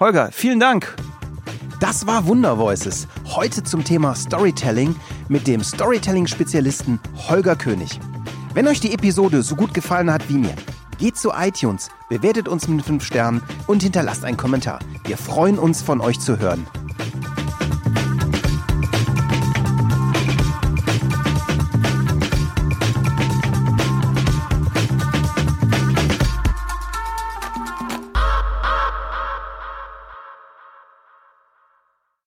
Holger, 0.00 0.30
vielen 0.32 0.60
Dank. 0.60 0.94
Das 1.80 2.06
war 2.06 2.26
Wunder 2.26 2.58
Voices. 2.58 3.06
Heute 3.26 3.62
zum 3.62 3.84
Thema 3.84 4.14
Storytelling 4.14 4.96
mit 5.28 5.46
dem 5.46 5.62
Storytelling-Spezialisten 5.62 6.98
Holger 7.28 7.54
König. 7.54 8.00
Wenn 8.58 8.66
euch 8.66 8.80
die 8.80 8.92
Episode 8.92 9.44
so 9.44 9.54
gut 9.54 9.72
gefallen 9.72 10.12
hat 10.12 10.28
wie 10.28 10.36
mir, 10.36 10.56
geht 10.98 11.16
zu 11.16 11.30
iTunes, 11.30 11.90
bewertet 12.08 12.48
uns 12.48 12.66
mit 12.66 12.84
5 12.84 13.04
Sternen 13.04 13.40
und 13.68 13.84
hinterlasst 13.84 14.24
einen 14.24 14.36
Kommentar. 14.36 14.80
Wir 15.04 15.16
freuen 15.16 15.60
uns, 15.60 15.80
von 15.80 16.00
euch 16.00 16.18
zu 16.18 16.40
hören. 16.40 16.66